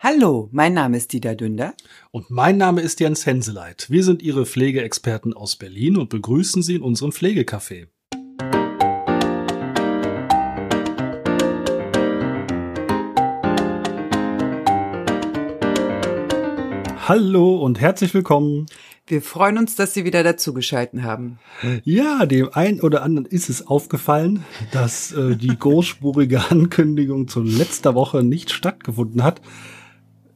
Hallo, 0.00 0.48
mein 0.52 0.74
Name 0.74 0.96
ist 0.96 1.12
Dieter 1.12 1.34
Dünder. 1.34 1.74
Und 2.12 2.30
mein 2.30 2.56
Name 2.56 2.82
ist 2.82 3.00
Jens 3.00 3.26
Henseleit. 3.26 3.90
Wir 3.90 4.04
sind 4.04 4.22
Ihre 4.22 4.46
Pflegeexperten 4.46 5.34
aus 5.34 5.56
Berlin 5.56 5.96
und 5.96 6.08
begrüßen 6.08 6.62
Sie 6.62 6.76
in 6.76 6.82
unserem 6.82 7.10
Pflegecafé. 7.10 7.88
Hallo 17.08 17.56
und 17.56 17.80
herzlich 17.80 18.14
willkommen. 18.14 18.66
Wir 19.08 19.20
freuen 19.20 19.58
uns, 19.58 19.74
dass 19.74 19.94
Sie 19.94 20.04
wieder 20.04 20.22
dazugeschalten 20.22 21.02
haben. 21.02 21.40
Ja, 21.82 22.24
dem 22.24 22.50
einen 22.52 22.82
oder 22.82 23.02
anderen 23.02 23.26
ist 23.26 23.48
es 23.48 23.66
aufgefallen, 23.66 24.44
dass 24.70 25.10
äh, 25.10 25.34
die 25.34 25.48
großspurige 25.58 26.52
Ankündigung 26.52 27.26
zu 27.26 27.42
letzter 27.42 27.96
Woche 27.96 28.22
nicht 28.22 28.52
stattgefunden 28.52 29.24
hat. 29.24 29.40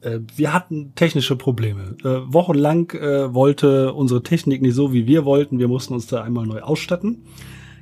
Äh, 0.03 0.19
wir 0.35 0.53
hatten 0.53 0.93
technische 0.95 1.35
Probleme. 1.35 1.95
Äh, 2.03 2.33
wochenlang 2.33 2.91
äh, 2.91 3.33
wollte 3.33 3.93
unsere 3.93 4.23
Technik 4.23 4.61
nicht 4.61 4.75
so, 4.75 4.93
wie 4.93 5.07
wir 5.07 5.25
wollten. 5.25 5.59
Wir 5.59 5.67
mussten 5.67 5.93
uns 5.93 6.07
da 6.07 6.21
einmal 6.23 6.45
neu 6.45 6.61
ausstatten. 6.61 7.23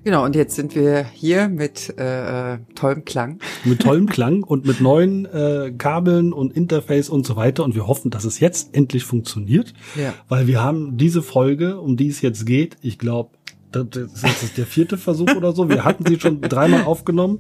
Genau, 0.04 0.26
und 0.26 0.36
jetzt 0.36 0.56
sind 0.56 0.74
wir 0.74 1.06
hier 1.14 1.48
mit 1.48 1.96
äh, 2.00 2.58
tollem 2.74 3.06
Klang. 3.06 3.40
Mit 3.66 3.84
tollem 3.84 4.08
Klang 4.08 4.42
und 4.42 4.66
mit 4.66 4.82
neuen 4.82 5.26
äh, 5.26 5.72
Kabeln 5.78 6.34
und 6.34 6.54
Interface 6.58 7.08
und 7.10 7.24
so 7.24 7.36
weiter. 7.36 7.64
Und 7.64 7.76
wir 7.76 7.86
hoffen, 7.86 8.10
dass 8.10 8.26
es 8.26 8.40
jetzt 8.40 8.74
endlich 8.76 9.04
funktioniert. 9.04 9.74
Ja. 9.96 10.16
Weil 10.28 10.48
wir 10.48 10.64
haben 10.64 10.98
diese 10.98 11.22
Folge, 11.22 11.80
um 11.80 11.98
die 11.98 12.08
es 12.08 12.22
jetzt 12.22 12.48
geht, 12.48 12.78
ich 12.82 12.98
glaube, 12.98 13.30
das 13.72 14.24
ist 14.24 14.42
jetzt 14.42 14.58
der 14.58 14.66
vierte 14.66 14.98
Versuch 14.98 15.34
oder 15.36 15.54
so. 15.54 15.70
Wir 15.70 15.84
hatten 15.86 16.06
sie 16.06 16.20
schon 16.20 16.42
dreimal 16.42 16.84
aufgenommen. 16.84 17.40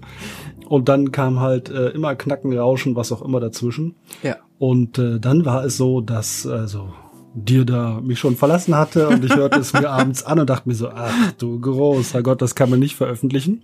Und 0.67 0.87
dann 0.87 1.11
kam 1.11 1.39
halt 1.39 1.69
äh, 1.69 1.89
immer 1.89 2.15
Knacken, 2.15 2.57
Rauschen, 2.57 2.95
was 2.95 3.11
auch 3.11 3.21
immer 3.21 3.39
dazwischen. 3.39 3.95
Ja. 4.23 4.37
Und 4.57 4.97
äh, 4.97 5.19
dann 5.19 5.43
war 5.45 5.65
es 5.65 5.77
so, 5.77 6.01
dass 6.01 6.47
also 6.47 6.93
dir 7.33 7.65
da 7.65 8.01
mich 8.01 8.19
schon 8.19 8.35
verlassen 8.35 8.75
hatte 8.75 9.07
und 9.07 9.23
ich 9.23 9.35
hörte 9.35 9.59
es 9.59 9.73
mir 9.73 9.89
abends 9.89 10.23
an 10.23 10.39
und 10.39 10.49
dachte 10.49 10.67
mir 10.67 10.75
so, 10.75 10.89
ach 10.89 11.31
du 11.33 11.59
großer 11.59 12.21
Gott, 12.23 12.41
das 12.41 12.55
kann 12.55 12.69
man 12.69 12.79
nicht 12.79 12.95
veröffentlichen. 12.95 13.63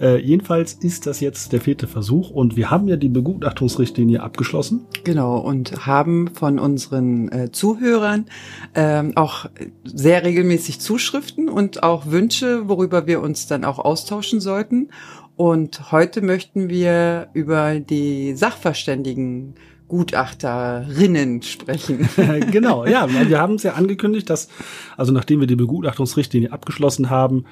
Äh, 0.00 0.20
jedenfalls 0.20 0.72
ist 0.72 1.06
das 1.06 1.20
jetzt 1.20 1.52
der 1.52 1.60
vierte 1.60 1.86
Versuch 1.86 2.30
und 2.30 2.56
wir 2.56 2.70
haben 2.70 2.88
ja 2.88 2.96
die 2.96 3.08
Begutachtungsrichtlinie 3.08 4.22
abgeschlossen. 4.22 4.86
Genau, 5.04 5.38
und 5.38 5.86
haben 5.86 6.28
von 6.34 6.58
unseren 6.58 7.30
äh, 7.30 7.52
Zuhörern 7.52 8.26
ähm, 8.74 9.12
auch 9.16 9.46
sehr 9.84 10.24
regelmäßig 10.24 10.80
Zuschriften 10.80 11.48
und 11.48 11.82
auch 11.82 12.06
Wünsche, 12.06 12.68
worüber 12.68 13.06
wir 13.06 13.20
uns 13.20 13.46
dann 13.46 13.64
auch 13.64 13.78
austauschen 13.78 14.40
sollten. 14.40 14.88
Und 15.36 15.92
heute 15.92 16.20
möchten 16.20 16.68
wir 16.68 17.28
über 17.32 17.78
die 17.78 18.34
Sachverständigen 18.34 19.54
Gutachterinnen 19.88 21.42
sprechen. 21.42 22.08
genau, 22.50 22.86
ja, 22.86 23.08
wir 23.08 23.40
haben 23.40 23.54
es 23.54 23.62
ja 23.62 23.72
angekündigt, 23.72 24.28
dass, 24.30 24.48
also 24.96 25.12
nachdem 25.12 25.40
wir 25.40 25.46
die 25.46 25.56
Begutachtungsrichtlinie 25.56 26.52
abgeschlossen 26.52 27.10
haben, 27.10 27.44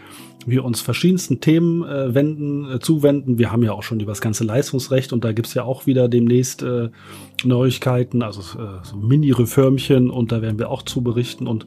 wir 0.44 0.64
uns 0.64 0.80
verschiedensten 0.80 1.40
Themen 1.40 1.82
äh, 1.82 2.14
wenden, 2.14 2.70
äh, 2.70 2.78
zuwenden. 2.78 3.38
Wir 3.38 3.50
haben 3.50 3.62
ja 3.62 3.72
auch 3.72 3.82
schon 3.82 4.00
über 4.00 4.12
das 4.12 4.20
ganze 4.20 4.44
Leistungsrecht 4.44 5.12
und 5.12 5.24
da 5.24 5.32
gibt's 5.32 5.54
ja 5.54 5.64
auch 5.64 5.86
wieder 5.86 6.08
demnächst 6.08 6.62
äh, 6.62 6.90
Neuigkeiten, 7.44 8.22
also 8.22 8.40
äh, 8.58 8.84
so 8.84 8.96
Mini-Reformchen 8.96 10.10
und 10.10 10.30
da 10.30 10.42
werden 10.42 10.58
wir 10.58 10.70
auch 10.70 10.82
zu 10.82 11.02
berichten 11.02 11.46
und 11.46 11.66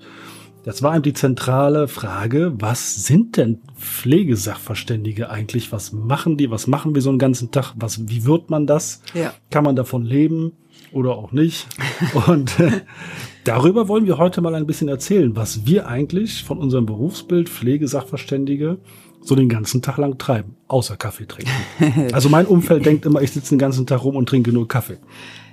das 0.65 0.83
war 0.83 0.93
eben 0.93 1.03
die 1.03 1.13
zentrale 1.13 1.87
Frage, 1.87 2.53
was 2.59 3.05
sind 3.05 3.37
denn 3.37 3.59
Pflegesachverständige 3.77 5.29
eigentlich? 5.29 5.71
Was 5.71 5.93
machen 5.93 6.35
die? 6.35 6.51
Was 6.51 6.67
machen 6.67 6.93
wir 6.95 7.01
so 7.01 7.09
einen 7.09 7.17
ganzen 7.17 7.49
Tag? 7.51 7.73
Was, 7.77 8.09
wie 8.09 8.25
wird 8.25 8.49
man 8.49 8.67
das? 8.67 9.01
Ja. 9.13 9.33
Kann 9.49 9.63
man 9.63 9.77
davon 9.77 10.03
leben 10.03 10.51
oder 10.93 11.15
auch 11.15 11.31
nicht? 11.31 11.67
Und 12.27 12.59
äh, 12.59 12.81
darüber 13.43 13.87
wollen 13.87 14.05
wir 14.05 14.17
heute 14.17 14.41
mal 14.41 14.55
ein 14.55 14.65
bisschen 14.65 14.87
erzählen, 14.87 15.35
was 15.35 15.65
wir 15.65 15.87
eigentlich 15.87 16.43
von 16.43 16.57
unserem 16.57 16.85
Berufsbild 16.85 17.49
Pflegesachverständige 17.49 18.79
so 19.21 19.35
den 19.35 19.49
ganzen 19.49 19.81
Tag 19.81 19.97
lang 19.97 20.17
treiben, 20.17 20.55
außer 20.67 20.97
Kaffee 20.97 21.25
trinken. 21.25 21.51
Also 22.13 22.29
mein 22.29 22.45
Umfeld 22.45 22.85
denkt 22.85 23.05
immer, 23.05 23.21
ich 23.21 23.31
sitze 23.31 23.49
den 23.49 23.59
ganzen 23.59 23.85
Tag 23.85 24.03
rum 24.03 24.15
und 24.15 24.29
trinke 24.29 24.51
nur 24.51 24.67
Kaffee. 24.67 24.97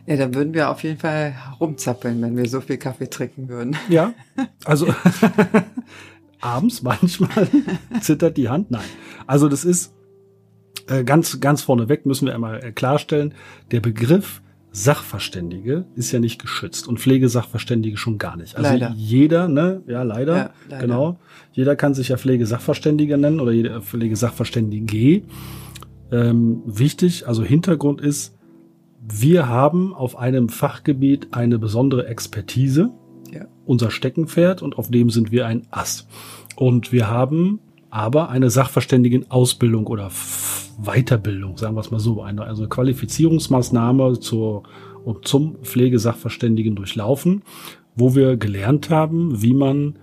Ja, 0.07 0.17
dann 0.17 0.35
würden 0.35 0.55
wir 0.55 0.71
auf 0.71 0.85
jeden 0.85 0.99
Fall 0.99 1.35
rumzappeln, 1.61 2.23
wenn 2.23 2.37
wir 2.37 2.49
so 2.49 2.61
viel 2.61 2.77
Kaffee 2.77 3.11
trinken 3.11 3.49
würden. 3.49 3.77
Ja, 3.89 4.15
also 4.65 4.87
abends 6.41 6.83
manchmal 6.83 7.49
zittert 8.01 8.37
die 8.37 8.49
Hand. 8.49 8.71
Nein, 8.71 8.85
also 9.27 9.49
das 9.49 9.65
ist 9.65 9.93
äh, 10.89 11.05
ganz, 11.05 11.41
ganz 11.41 11.63
vorneweg 11.63 12.07
müssen 12.07 12.27
wir 12.27 12.35
einmal 12.35 12.63
äh, 12.63 12.73
klarstellen, 12.73 13.35
der 13.73 13.81
Begriff 13.81 14.43
Sachverständige 14.77 15.87
ist 15.95 16.13
ja 16.13 16.19
nicht 16.21 16.39
geschützt 16.39 16.87
und 16.87 17.01
Pflegesachverständige 17.01 17.97
schon 17.97 18.19
gar 18.19 18.37
nicht. 18.37 18.57
Also 18.57 18.71
Leider. 18.71 18.93
jeder, 18.95 19.49
ne, 19.49 19.83
ja 19.87 20.03
leider, 20.03 20.37
Ja, 20.37 20.51
leider. 20.69 20.83
genau, 20.83 21.19
jeder 21.53 21.77
kann 21.77 21.95
sich 21.95 22.09
ja 22.09 22.19
Pflegesachverständige 22.19 23.17
nennen 23.17 23.41
oder 23.41 23.53
jeder 23.53 23.81
Pflegesachverständige. 23.81 25.23
Ähm, 26.13 26.63
wichtig, 26.67 27.27
also 27.27 27.43
Hintergrund 27.43 28.03
ist, 28.03 28.35
wir 29.01 29.49
haben 29.49 29.95
auf 29.95 30.19
einem 30.19 30.51
Fachgebiet 30.51 31.29
eine 31.31 31.59
besondere 31.59 32.07
Expertise, 32.09 32.91
Ja. 33.33 33.47
unser 33.65 33.91
Steckenpferd 33.91 34.61
und 34.61 34.77
auf 34.77 34.91
dem 34.91 35.09
sind 35.09 35.33
wir 35.33 35.47
ein 35.47 35.63
Ass. 35.71 36.07
Und 36.55 36.93
wir 36.93 37.09
haben 37.09 37.61
aber 37.97 38.29
eine 38.29 38.51
Sachverständigenausbildung 38.51 39.87
oder 39.87 40.11
Weiterbildung, 40.79 41.57
sagen 41.57 41.77
wir 41.77 41.81
es 41.81 41.91
mal 41.91 41.99
so, 41.99 42.23
eine 42.23 42.45
also 42.45 42.69
Qualifizierungsmaßnahme 42.69 44.21
zur 44.21 44.65
und 45.07 45.27
zum 45.27 45.57
Pflegesachverständigen 45.63 46.77
durchlaufen, 46.77 47.43
wo 47.95 48.15
wir 48.15 48.37
gelernt 48.37 48.91
haben, 48.91 49.41
wie 49.41 49.55
man 49.55 49.95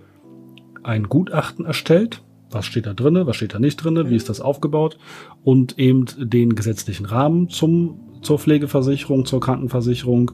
ein 0.82 1.08
Gutachten 1.08 1.66
erstellt. 1.66 2.22
Was 2.50 2.66
steht 2.66 2.86
da 2.86 2.94
drinne, 2.94 3.28
was 3.28 3.36
steht 3.36 3.54
da 3.54 3.60
nicht 3.60 3.76
drinne, 3.76 4.10
wie 4.10 4.16
ist 4.16 4.28
das 4.28 4.40
aufgebaut 4.40 4.98
und 5.44 5.78
eben 5.78 6.06
den 6.18 6.56
gesetzlichen 6.56 7.06
Rahmen 7.06 7.48
zum, 7.48 8.00
zur 8.22 8.40
Pflegeversicherung, 8.40 9.24
zur 9.24 9.40
Krankenversicherung. 9.40 10.32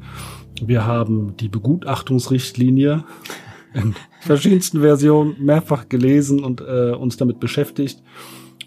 Wir 0.65 0.87
haben 0.87 1.37
die 1.39 1.49
Begutachtungsrichtlinie 1.49 3.05
in 3.75 3.95
verschiedensten 4.21 4.81
Versionen 4.81 5.37
mehrfach 5.39 5.89
gelesen 5.89 6.43
und 6.45 6.61
äh, 6.61 6.93
uns 6.93 7.17
damit 7.17 7.41
beschäftigt. 7.41 8.03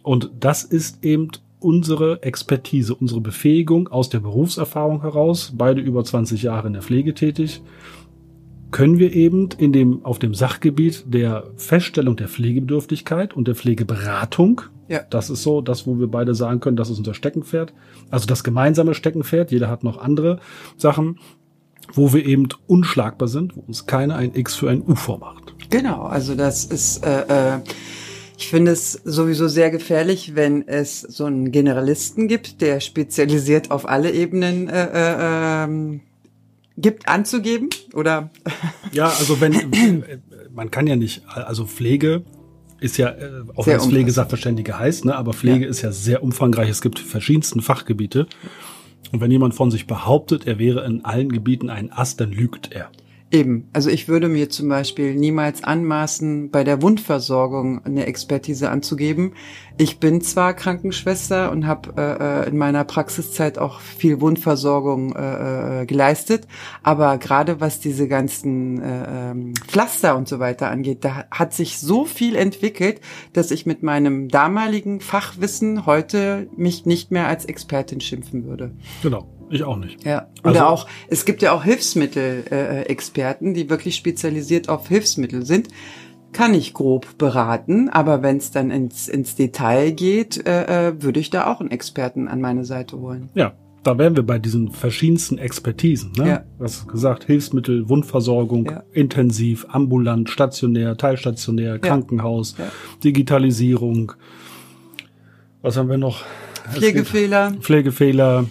Und 0.02 0.32
das 0.40 0.64
ist 0.64 1.04
eben 1.04 1.30
unsere 1.60 2.22
Expertise, 2.24 2.94
unsere 2.94 3.22
Befähigung 3.22 3.88
aus 3.88 4.10
der 4.10 4.20
Berufserfahrung 4.20 5.02
heraus, 5.02 5.54
beide 5.56 5.82
über 5.82 6.04
20 6.04 6.44
Jahre 6.44 6.68
in 6.68 6.74
der 6.74 6.82
Pflege 6.82 7.14
tätig, 7.14 7.62
können 8.72 8.98
wir 8.98 9.14
eben 9.14 9.50
in 9.60 9.72
dem, 9.72 10.04
auf 10.04 10.20
dem 10.20 10.34
Sachgebiet 10.34 11.06
der 11.08 11.46
Feststellung 11.56 12.16
der 12.16 12.28
Pflegebedürftigkeit 12.28 13.34
und 13.36 13.48
der 13.48 13.56
Pflegeberatung, 13.56 14.62
Ja. 14.90 15.02
das 15.10 15.30
ist 15.30 15.44
so, 15.44 15.62
das, 15.62 15.86
wo 15.88 16.00
wir 16.00 16.08
beide 16.08 16.34
sagen 16.34 16.60
können, 16.60 16.76
das 16.76 16.90
ist 16.90 16.98
unser 16.98 17.14
Steckenpferd, 17.14 17.72
also 18.10 18.26
das 18.26 18.44
gemeinsame 18.44 18.96
Steckenpferd, 18.96 19.52
jeder 19.52 19.70
hat 19.70 19.84
noch 19.84 20.00
andere 20.02 20.40
Sachen, 20.76 21.20
wo 21.94 22.14
wir 22.14 22.26
eben 22.26 22.48
unschlagbar 22.68 23.28
sind, 23.28 23.56
wo 23.56 23.62
uns 23.62 23.86
keiner 23.86 24.16
ein 24.16 24.34
X 24.36 24.56
für 24.56 24.70
ein 24.70 24.82
U 24.82 24.96
vormacht. 24.96 25.54
Genau, 25.70 26.04
also 26.04 26.36
das 26.36 26.66
ist, 26.66 27.06
äh, 27.06 27.56
äh, 27.56 27.60
ich 28.38 28.48
finde 28.48 28.72
es 28.72 28.94
sowieso 28.94 29.48
sehr 29.48 29.72
gefährlich, 29.72 30.36
wenn 30.36 30.68
es 30.68 31.02
so 31.02 31.26
einen 31.26 31.52
Generalisten 31.52 32.28
gibt, 32.28 32.62
der 32.62 32.80
spezialisiert 32.80 33.72
auf 33.72 33.88
alle 33.88 34.12
Ebenen 34.12 34.70
äh, 34.70 34.86
äh, 34.86 35.64
ähm, 35.64 36.02
gibt 36.78 37.08
anzugeben 37.08 37.70
oder 37.94 38.32
Ja, 38.92 39.06
also 39.06 39.40
wenn, 39.42 40.04
man 40.54 40.72
kann 40.72 40.88
ja 40.88 40.96
nicht, 40.96 41.24
also 41.28 41.66
Pflege 41.66 42.24
ist 42.80 42.98
ja, 42.98 43.10
äh, 43.10 43.44
auch 43.56 43.66
wenn 43.66 43.78
es 43.78 43.86
Pflegesachverständige 43.86 44.78
heißt, 44.78 45.06
ne, 45.06 45.16
aber 45.16 45.34
Pflege 45.34 45.66
Ja. 45.66 45.70
ist 45.72 45.82
ja 45.82 45.92
sehr 45.92 46.22
umfangreich. 46.22 46.70
Es 46.70 46.82
gibt 46.82 47.00
verschiedensten 47.00 47.62
Fachgebiete. 47.62 48.28
Und 49.12 49.22
wenn 49.22 49.32
jemand 49.32 49.54
von 49.54 49.70
sich 49.70 49.88
behauptet, 49.88 50.48
er 50.48 50.60
wäre 50.60 50.86
in 50.86 51.06
allen 51.06 51.32
Gebieten 51.32 51.70
ein 51.70 51.92
Ass, 51.92 52.16
dann 52.16 52.32
lügt 52.32 52.72
er. 52.72 52.90
Eben, 53.34 53.68
also 53.74 53.90
ich 53.90 54.08
würde 54.08 54.30
mir 54.30 54.52
zum 54.52 54.70
Beispiel 54.70 55.16
niemals 55.16 55.64
anmaßen, 55.64 56.52
bei 56.52 56.64
der 56.64 56.84
Wundversorgung 56.84 57.84
eine 57.84 58.06
Expertise 58.06 58.70
anzugeben. 58.70 59.34
Ich 59.76 60.00
bin 60.00 60.22
zwar 60.22 60.54
Krankenschwester 60.54 61.52
und 61.52 61.66
habe 61.66 61.96
äh, 61.98 62.44
äh, 62.44 62.48
in 62.48 62.60
meiner 62.60 62.84
Praxiszeit 62.84 63.58
auch 63.58 63.80
viel 63.80 64.22
Wundversorgung 64.22 65.16
äh, 65.16 65.82
äh, 65.82 65.86
geleistet, 65.88 66.48
aber 66.84 67.18
gerade 67.18 67.60
was 67.60 67.80
diese 67.80 68.08
ganzen 68.08 68.80
äh, 68.80 69.32
ähm, 69.32 69.54
Pflaster 69.68 70.16
und 70.16 70.28
so 70.28 70.38
weiter 70.38 70.70
angeht, 70.70 71.04
da 71.04 71.26
hat 71.32 71.56
sich 71.56 71.80
so 71.80 72.06
viel 72.06 72.36
entwickelt, 72.36 73.02
dass 73.34 73.50
ich 73.50 73.66
mit 73.66 73.82
meinem 73.82 74.28
damaligen 74.28 75.00
Fachwissen 75.00 75.88
heute 75.88 76.48
mich 76.56 76.86
nicht 76.86 77.10
mehr 77.10 77.28
als 77.28 77.46
Expertin 77.46 78.00
schimpfen 78.00 78.46
würde. 78.46 78.74
Genau. 79.02 79.28
Ich 79.50 79.64
auch 79.64 79.78
nicht. 79.78 80.04
Ja. 80.04 80.28
Oder 80.44 80.66
Also- 80.66 80.84
auch, 80.84 80.88
es 81.10 81.26
gibt 81.26 81.42
ja 81.42 81.52
auch 81.52 81.64
Hilfsmittel-Experten, 81.64 83.54
die 83.54 83.70
wirklich 83.70 83.96
spezialisiert 83.96 84.70
auf 84.70 84.88
Hilfsmittel 84.88 85.46
sind. 85.46 85.68
Kann 86.32 86.54
ich 86.56 86.74
grob 86.74 87.18
beraten, 87.20 87.90
aber 87.90 88.24
wenn 88.24 88.38
es 88.38 88.50
dann 88.50 88.72
ins, 88.72 89.08
ins 89.08 89.36
Detail 89.36 89.92
geht, 89.92 90.46
äh, 90.48 90.88
äh, 90.90 91.04
würde 91.04 91.20
ich 91.20 91.30
da 91.30 91.46
auch 91.52 91.60
einen 91.60 91.70
Experten 91.70 92.28
an 92.28 92.42
meine 92.42 92.66
Seite 92.66 92.98
holen. 93.00 93.30
Ja. 93.36 93.54
da 93.84 93.98
wären 93.98 94.16
wir 94.16 94.24
bei 94.24 94.40
diesen 94.40 94.72
verschiedensten 94.72 95.38
Expertisen. 95.38 96.14
Ne? 96.18 96.28
Ja. 96.28 96.44
Du 96.58 96.64
hast 96.64 96.88
gesagt, 96.88 97.26
Hilfsmittel, 97.26 97.90
Wundversorgung, 97.90 98.66
ja. 98.68 98.84
intensiv, 98.94 99.66
ambulant, 99.70 100.30
stationär, 100.30 100.96
teilstationär, 100.96 101.80
Krankenhaus, 101.80 102.56
ja. 102.58 102.72
Digitalisierung. 103.04 104.14
Was 105.62 105.76
haben 105.76 105.90
wir 105.90 105.98
noch? 105.98 106.24
Pflegefehler. 106.72 107.52
Pflegefehler, 107.60 108.46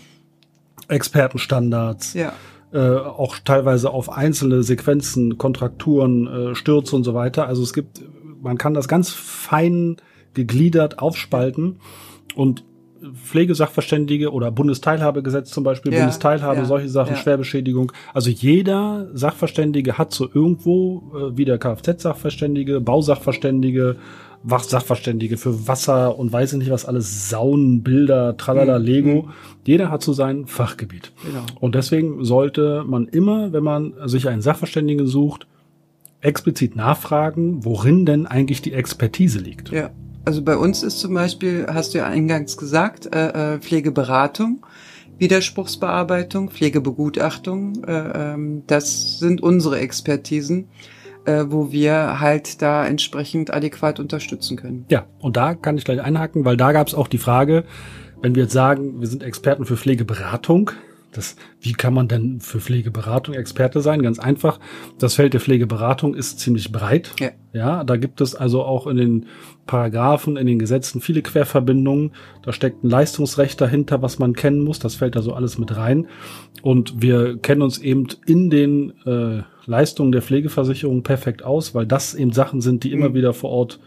Expertenstandards. 0.92 2.14
Ja. 2.14 2.32
Äh, 2.72 2.96
auch 2.96 3.36
teilweise 3.44 3.90
auf 3.90 4.10
einzelne 4.10 4.62
Sequenzen, 4.62 5.36
Kontrakturen, 5.36 6.26
äh, 6.26 6.54
Stürze 6.54 6.96
und 6.96 7.04
so 7.04 7.14
weiter. 7.14 7.46
Also 7.46 7.62
es 7.62 7.72
gibt, 7.72 8.00
man 8.40 8.56
kann 8.56 8.74
das 8.74 8.88
ganz 8.88 9.10
fein 9.10 9.96
gegliedert 10.34 10.98
aufspalten 10.98 11.80
und 12.34 12.64
Pflegesachverständige 13.14 14.32
oder 14.32 14.50
Bundesteilhabegesetz 14.50 15.50
zum 15.50 15.64
Beispiel, 15.64 15.92
ja, 15.92 16.00
Bundesteilhabe, 16.00 16.60
ja, 16.60 16.64
solche 16.64 16.88
Sachen, 16.88 17.14
ja. 17.14 17.16
Schwerbeschädigung. 17.16 17.92
Also 18.14 18.30
jeder 18.30 19.08
Sachverständige 19.12 19.98
hat 19.98 20.12
so 20.12 20.28
irgendwo, 20.32 21.02
äh, 21.14 21.36
wie 21.36 21.44
der 21.44 21.58
Kfz-Sachverständige, 21.58 22.80
Bausachverständige, 22.80 23.96
Wachsachverständige 24.44 25.36
für 25.36 25.68
Wasser 25.68 26.18
und 26.18 26.32
weiß 26.32 26.52
ich 26.52 26.58
nicht 26.58 26.70
was 26.70 26.84
alles, 26.84 27.28
Saunen, 27.28 27.82
Bilder, 27.82 28.36
tralala, 28.36 28.78
mhm. 28.78 28.84
Lego. 28.84 29.22
Mhm. 29.22 29.30
Jeder 29.64 29.90
hat 29.90 30.02
so 30.02 30.12
sein 30.12 30.46
Fachgebiet. 30.46 31.12
Genau. 31.24 31.44
Und 31.60 31.74
deswegen 31.74 32.24
sollte 32.24 32.84
man 32.86 33.06
immer, 33.06 33.52
wenn 33.52 33.62
man 33.62 33.94
sich 34.06 34.28
einen 34.28 34.42
Sachverständigen 34.42 35.06
sucht, 35.06 35.46
explizit 36.20 36.76
nachfragen, 36.76 37.64
worin 37.64 38.06
denn 38.06 38.26
eigentlich 38.26 38.62
die 38.62 38.72
Expertise 38.72 39.38
liegt. 39.38 39.70
Ja. 39.70 39.90
Also 40.24 40.42
bei 40.42 40.56
uns 40.56 40.84
ist 40.84 41.00
zum 41.00 41.14
Beispiel, 41.14 41.66
hast 41.68 41.94
du 41.94 41.98
ja 41.98 42.06
eingangs 42.06 42.56
gesagt, 42.56 43.12
äh, 43.12 43.54
äh, 43.54 43.58
Pflegeberatung, 43.58 44.64
Widerspruchsbearbeitung, 45.18 46.50
Pflegebegutachtung. 46.50 47.82
Äh, 47.84 48.34
ähm, 48.34 48.62
das 48.68 49.18
sind 49.18 49.42
unsere 49.42 49.80
Expertisen, 49.80 50.68
äh, 51.24 51.44
wo 51.48 51.72
wir 51.72 52.20
halt 52.20 52.62
da 52.62 52.86
entsprechend 52.86 53.52
adäquat 53.52 54.00
unterstützen 54.00 54.56
können. 54.56 54.84
Ja, 54.88 55.06
und 55.20 55.36
da 55.36 55.54
kann 55.54 55.76
ich 55.76 55.84
gleich 55.84 56.02
einhaken, 56.02 56.44
weil 56.44 56.56
da 56.56 56.72
gab 56.72 56.88
es 56.88 56.94
auch 56.94 57.08
die 57.08 57.18
Frage, 57.18 57.64
wenn 58.20 58.34
wir 58.34 58.44
jetzt 58.44 58.52
sagen, 58.52 59.00
wir 59.00 59.08
sind 59.08 59.22
Experten 59.22 59.64
für 59.64 59.76
Pflegeberatung, 59.76 60.70
das, 61.12 61.36
wie 61.60 61.74
kann 61.74 61.92
man 61.92 62.08
denn 62.08 62.40
für 62.40 62.58
Pflegeberatung 62.58 63.34
Experte 63.34 63.82
sein? 63.82 64.02
Ganz 64.02 64.18
einfach. 64.18 64.58
Das 64.98 65.14
Feld 65.14 65.34
der 65.34 65.40
Pflegeberatung 65.40 66.14
ist 66.14 66.40
ziemlich 66.40 66.72
breit. 66.72 67.12
Ja. 67.20 67.30
ja, 67.52 67.84
da 67.84 67.96
gibt 67.96 68.20
es 68.20 68.34
also 68.34 68.64
auch 68.64 68.86
in 68.86 68.96
den 68.96 69.26
Paragraphen, 69.66 70.36
in 70.36 70.46
den 70.46 70.58
Gesetzen 70.58 71.00
viele 71.02 71.22
Querverbindungen. 71.22 72.12
Da 72.42 72.52
steckt 72.52 72.82
ein 72.82 72.88
Leistungsrecht 72.90 73.60
dahinter, 73.60 74.00
was 74.00 74.18
man 74.18 74.32
kennen 74.32 74.64
muss. 74.64 74.78
Das 74.78 74.94
fällt 74.94 75.14
da 75.14 75.22
so 75.22 75.34
alles 75.34 75.58
mit 75.58 75.76
rein. 75.76 76.08
Und 76.62 77.02
wir 77.02 77.36
kennen 77.38 77.62
uns 77.62 77.78
eben 77.78 78.06
in 78.26 78.48
den 78.48 78.94
äh, 79.04 79.42
Leistungen 79.66 80.12
der 80.12 80.22
Pflegeversicherung 80.22 81.02
perfekt 81.02 81.44
aus, 81.44 81.74
weil 81.74 81.86
das 81.86 82.14
eben 82.14 82.32
Sachen 82.32 82.60
sind, 82.62 82.84
die 82.84 82.92
immer 82.92 83.10
mhm. 83.10 83.14
wieder 83.14 83.34
vor 83.34 83.50
Ort 83.50 83.80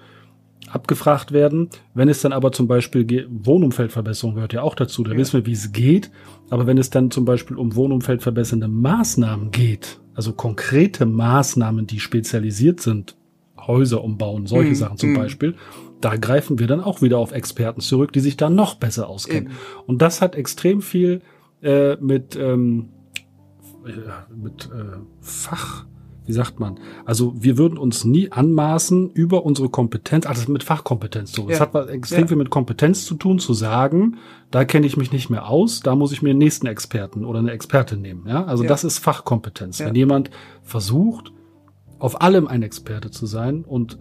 abgefragt 0.69 1.31
werden. 1.31 1.69
Wenn 1.93 2.09
es 2.09 2.21
dann 2.21 2.33
aber 2.33 2.51
zum 2.51 2.67
Beispiel 2.67 3.27
Wohnumfeldverbesserung 3.29 4.35
gehört 4.35 4.53
ja 4.53 4.61
auch 4.61 4.75
dazu, 4.75 5.03
da 5.03 5.11
ja. 5.11 5.17
wissen 5.17 5.33
wir, 5.33 5.45
wie 5.45 5.53
es 5.53 5.71
geht. 5.71 6.11
Aber 6.49 6.67
wenn 6.67 6.77
es 6.77 6.89
dann 6.89 7.11
zum 7.11 7.25
Beispiel 7.25 7.57
um 7.57 7.75
Wohnumfeldverbessernde 7.75 8.67
Maßnahmen 8.67 9.51
geht, 9.51 9.99
also 10.13 10.33
konkrete 10.33 11.05
Maßnahmen, 11.05 11.87
die 11.87 11.99
spezialisiert 11.99 12.81
sind, 12.81 13.15
Häuser 13.57 14.03
umbauen, 14.03 14.45
solche 14.45 14.71
mhm. 14.71 14.75
Sachen 14.75 14.97
zum 14.97 15.11
mhm. 15.11 15.17
Beispiel, 15.17 15.55
da 16.01 16.17
greifen 16.17 16.59
wir 16.59 16.67
dann 16.67 16.81
auch 16.81 17.01
wieder 17.01 17.17
auf 17.17 17.31
Experten 17.31 17.81
zurück, 17.81 18.11
die 18.13 18.19
sich 18.19 18.37
da 18.37 18.49
noch 18.49 18.75
besser 18.75 19.07
auskennen. 19.07 19.47
Eben. 19.47 19.57
Und 19.87 20.01
das 20.01 20.21
hat 20.21 20.35
extrem 20.35 20.81
viel 20.81 21.21
äh, 21.61 21.95
mit, 21.95 22.35
ähm, 22.35 22.89
mit 24.35 24.65
äh, 24.65 24.97
Fach 25.21 25.85
wie 26.25 26.33
sagt 26.33 26.59
man? 26.59 26.79
Also 27.05 27.33
wir 27.37 27.57
würden 27.57 27.77
uns 27.77 28.03
nie 28.03 28.31
anmaßen, 28.31 29.11
über 29.11 29.45
unsere 29.45 29.69
Kompetenz, 29.69 30.25
also 30.25 30.51
mit 30.51 30.63
Fachkompetenz 30.63 31.33
so. 31.33 31.47
Das 31.47 31.59
ja. 31.59 31.71
hat 31.71 31.89
extrem 31.89 32.21
ja. 32.21 32.27
viel 32.27 32.37
mit 32.37 32.49
Kompetenz 32.49 33.05
zu 33.05 33.15
tun, 33.15 33.39
zu 33.39 33.53
sagen, 33.53 34.17
da 34.51 34.65
kenne 34.65 34.87
ich 34.87 34.97
mich 34.97 35.11
nicht 35.11 35.29
mehr 35.29 35.47
aus, 35.47 35.81
da 35.81 35.95
muss 35.95 36.11
ich 36.11 36.21
mir 36.21 36.29
den 36.29 36.37
nächsten 36.37 36.67
Experten 36.67 37.25
oder 37.25 37.39
eine 37.39 37.51
Expertin 37.51 38.01
nehmen. 38.01 38.25
Ja, 38.27 38.45
also 38.45 38.63
ja. 38.63 38.69
das 38.69 38.83
ist 38.83 38.99
Fachkompetenz. 38.99 39.79
Wenn 39.79 39.95
jemand 39.95 40.29
versucht, 40.63 41.31
auf 41.99 42.21
allem 42.21 42.47
ein 42.47 42.63
Experte 42.63 43.11
zu 43.11 43.25
sein 43.25 43.63
und 43.63 43.97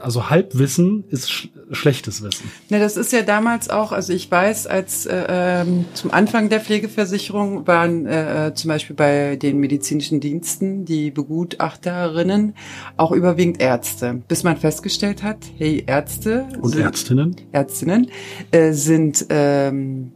also 0.00 0.30
Halbwissen 0.30 1.04
ist 1.08 1.30
sch 1.30 1.48
schlechtes 1.72 2.22
Wissen. 2.22 2.50
Ne, 2.68 2.78
das 2.78 2.96
ist 2.96 3.12
ja 3.12 3.22
damals 3.22 3.70
auch, 3.70 3.90
also 3.90 4.12
ich 4.12 4.30
weiß, 4.30 4.68
als 4.68 5.06
äh, 5.06 5.26
ähm, 5.28 5.84
zum 5.94 6.12
Anfang 6.12 6.48
der 6.48 6.60
Pflegeversicherung 6.60 7.66
waren 7.66 8.06
äh, 8.06 8.48
äh, 8.48 8.54
zum 8.54 8.68
Beispiel 8.68 8.94
bei 8.94 9.36
den 9.36 9.58
medizinischen 9.58 10.20
Diensten 10.20 10.84
die 10.84 11.10
Begutachterinnen 11.10 12.54
auch 12.96 13.10
überwiegend 13.10 13.60
Ärzte, 13.60 14.22
bis 14.28 14.44
man 14.44 14.56
festgestellt 14.56 15.22
hat, 15.24 15.38
hey, 15.58 15.82
Ärzte 15.86 16.46
und 16.60 16.70
sind, 16.70 16.82
Ärztinnen, 16.82 17.36
Ärztinnen 17.50 18.10
äh, 18.52 18.72
sind 18.72 19.26
ähm, 19.30 20.12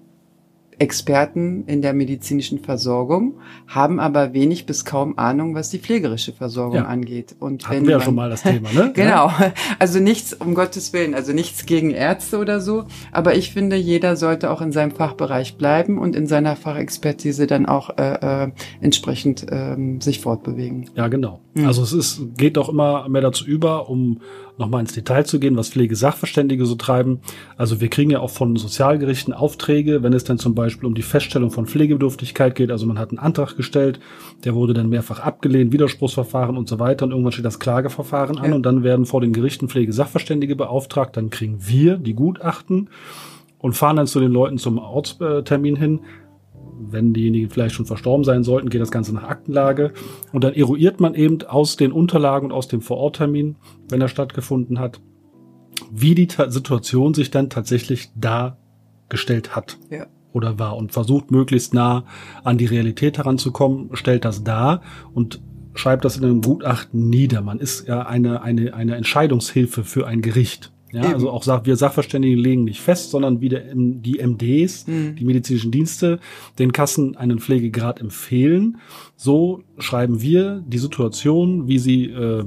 Experten 0.81 1.65
in 1.67 1.83
der 1.83 1.93
medizinischen 1.93 2.59
Versorgung, 2.59 3.35
haben 3.67 4.01
aber 4.01 4.33
wenig 4.33 4.65
bis 4.65 4.87
kaum 4.87 5.19
Ahnung, 5.19 5.55
was 5.55 5.69
die 5.69 5.79
pflegerische 5.79 6.33
Versorgung 6.33 6.77
ja. 6.77 6.85
angeht. 6.87 7.37
Und 7.39 7.69
Hatten 7.69 7.81
wenn 7.81 7.87
wir 7.87 7.99
ja 7.99 8.01
schon 8.01 8.15
mal 8.15 8.31
das 8.31 8.43
Thema, 8.43 8.73
ne? 8.73 8.91
genau. 8.95 9.31
Also 9.79 10.01
nichts, 10.01 10.33
um 10.33 10.55
Gottes 10.55 10.95
Willen, 10.95 11.15
also 11.15 11.35
nichts 11.35 11.67
gegen 11.67 11.91
Ärzte 11.91 12.39
oder 12.39 12.63
so. 12.63 12.87
Aber 13.13 13.35
ich 13.35 13.53
finde, 13.53 13.77
jeder 13.77 14.17
sollte 14.17 14.51
auch 14.51 14.63
in 14.63 14.73
seinem 14.73 14.93
Fachbereich 14.93 15.59
bleiben 15.59 15.99
und 15.99 16.17
in 16.17 16.27
seiner 16.27 16.57
Fachexpertise 16.57 17.47
dann 17.47 17.67
auch 17.67 17.99
äh, 17.99 18.45
äh, 18.45 18.51
entsprechend 18.81 19.53
äh, 19.53 19.77
sich 20.01 20.21
fortbewegen. 20.21 20.89
Ja, 20.95 21.09
genau. 21.09 21.41
Mhm. 21.53 21.67
Also 21.67 21.83
es 21.83 21.93
ist, 21.93 22.23
geht 22.39 22.57
doch 22.57 22.71
immer 22.71 23.07
mehr 23.11 23.21
dazu 23.21 23.45
über, 23.45 23.91
um 23.91 24.21
nochmal 24.61 24.83
ins 24.83 24.93
Detail 24.93 25.25
zu 25.25 25.41
gehen, 25.41 25.57
was 25.57 25.71
Pflegesachverständige 25.71 26.67
so 26.67 26.77
treiben. 26.77 27.21
Also 27.57 27.81
wir 27.81 27.89
kriegen 27.89 28.11
ja 28.11 28.21
auch 28.21 28.31
von 28.31 28.57
Sozialgerichten 28.57 29.35
Aufträge, 29.35 30.03
wenn 30.03 30.13
es 30.13 30.25
dann 30.25 30.39
zum 30.39 30.55
Beispiel 30.55 30.87
um 30.87 30.95
die 30.95 31.03
Feststellung 31.03 31.51
von 31.51 31.67
Pflegebedürftigkeit 31.67 32.55
geht. 32.55 32.71
Also 32.71 32.87
man 32.87 32.99
hat 32.99 33.11
einen 33.11 33.19
Antrag 33.19 33.57
gestellt, 33.57 33.99
der 34.45 34.55
wurde 34.55 34.75
dann 34.75 34.89
mehrfach 34.89 35.21
abgelehnt, 35.21 35.73
Widerspruchsverfahren 35.73 36.57
und 36.57 36.69
so 36.69 36.79
weiter. 36.79 37.05
Und 37.07 37.11
irgendwann 37.11 37.33
steht 37.33 37.45
das 37.45 37.59
Klageverfahren 37.59 38.39
an 38.39 38.51
ja. 38.51 38.55
und 38.55 38.65
dann 38.65 38.85
werden 38.85 39.07
vor 39.07 39.21
den 39.21 39.33
Gerichten 39.33 39.69
Pflegesachverständige 39.69 40.55
beauftragt. 40.55 41.17
Dann 41.17 41.31
kriegen 41.31 41.59
wir 41.67 41.97
die 41.97 42.15
Gutachten 42.15 42.89
und 43.59 43.75
fahren 43.75 43.97
dann 43.97 44.07
zu 44.07 44.21
den 44.21 44.33
Leuten 44.33 44.59
zum 44.59 44.79
Ortstermin 44.79 45.77
hin, 45.77 46.01
wenn 46.91 47.13
diejenigen 47.13 47.51
vielleicht 47.51 47.75
schon 47.75 47.87
verstorben 47.87 48.25
sein 48.25 48.45
sollten, 48.45 48.71
geht 48.71 48.81
das 48.81 48.91
Ganze 48.91 49.15
nach 49.15 49.25
Aktenlage. 49.25 49.93
Und 50.33 50.45
dann 50.45 50.55
eruiert 50.55 51.01
man 51.01 51.15
eben 51.15 51.43
aus 51.43 51.77
den 51.77 51.93
Unterlagen 51.93 52.47
und 52.47 52.53
aus 52.53 52.69
dem 52.69 52.81
Vororttermin, 52.81 53.57
wenn 53.89 54.01
er 54.01 54.09
stattgefunden 54.09 54.79
hat, 54.79 55.01
wie 55.91 56.15
die 56.15 56.27
Ta 56.27 56.51
Situation 56.51 57.15
sich 57.15 57.31
dann 57.31 57.51
tatsächlich 57.51 58.11
dargestellt 58.15 59.55
hat. 59.57 59.79
Ja. 59.91 60.07
Oder 60.33 60.59
war 60.59 60.77
und 60.77 60.93
versucht 60.93 61.31
möglichst 61.31 61.75
nah 61.75 62.05
an 62.45 62.57
die 62.57 62.67
Realität 62.67 63.19
heranzukommen, 63.19 63.91
stellt 63.95 64.25
das 64.25 64.45
dar 64.45 64.83
und 65.13 65.43
schreibt 65.75 66.05
das 66.05 66.17
in 66.17 66.25
einem 66.25 66.41
Gutachten 66.41 67.09
nieder. 67.09 67.43
Man 67.43 67.59
ist 67.59 67.89
ja 67.89 68.03
eine, 68.03 68.43
eine, 68.43 68.75
eine 68.75 68.97
Entscheidungshilfe 68.97 69.85
für 69.85 70.07
ein 70.07 70.23
Gericht. 70.23 70.73
Ja, 70.93 71.05
Eben. 71.05 71.15
also 71.15 71.31
auch 71.31 71.45
wir 71.65 71.77
Sachverständigen 71.77 72.39
legen 72.39 72.65
nicht 72.65 72.81
fest, 72.81 73.11
sondern 73.11 73.41
wieder 73.41 73.61
die 73.75 74.19
MDs, 74.19 74.87
mhm. 74.87 75.17
die 75.17 75.25
medizinischen 75.25 75.71
Dienste, 75.71 76.19
den 76.59 76.73
Kassen 76.73 77.17
einen 77.17 77.39
Pflegegrad 77.39 78.01
empfehlen. 78.01 78.79
So 79.17 79.63
schreiben 79.79 80.21
wir 80.21 80.65
die 80.67 80.79
Situation, 80.79 81.69
wie 81.69 81.79
sie 81.79 82.07
äh, 82.07 82.45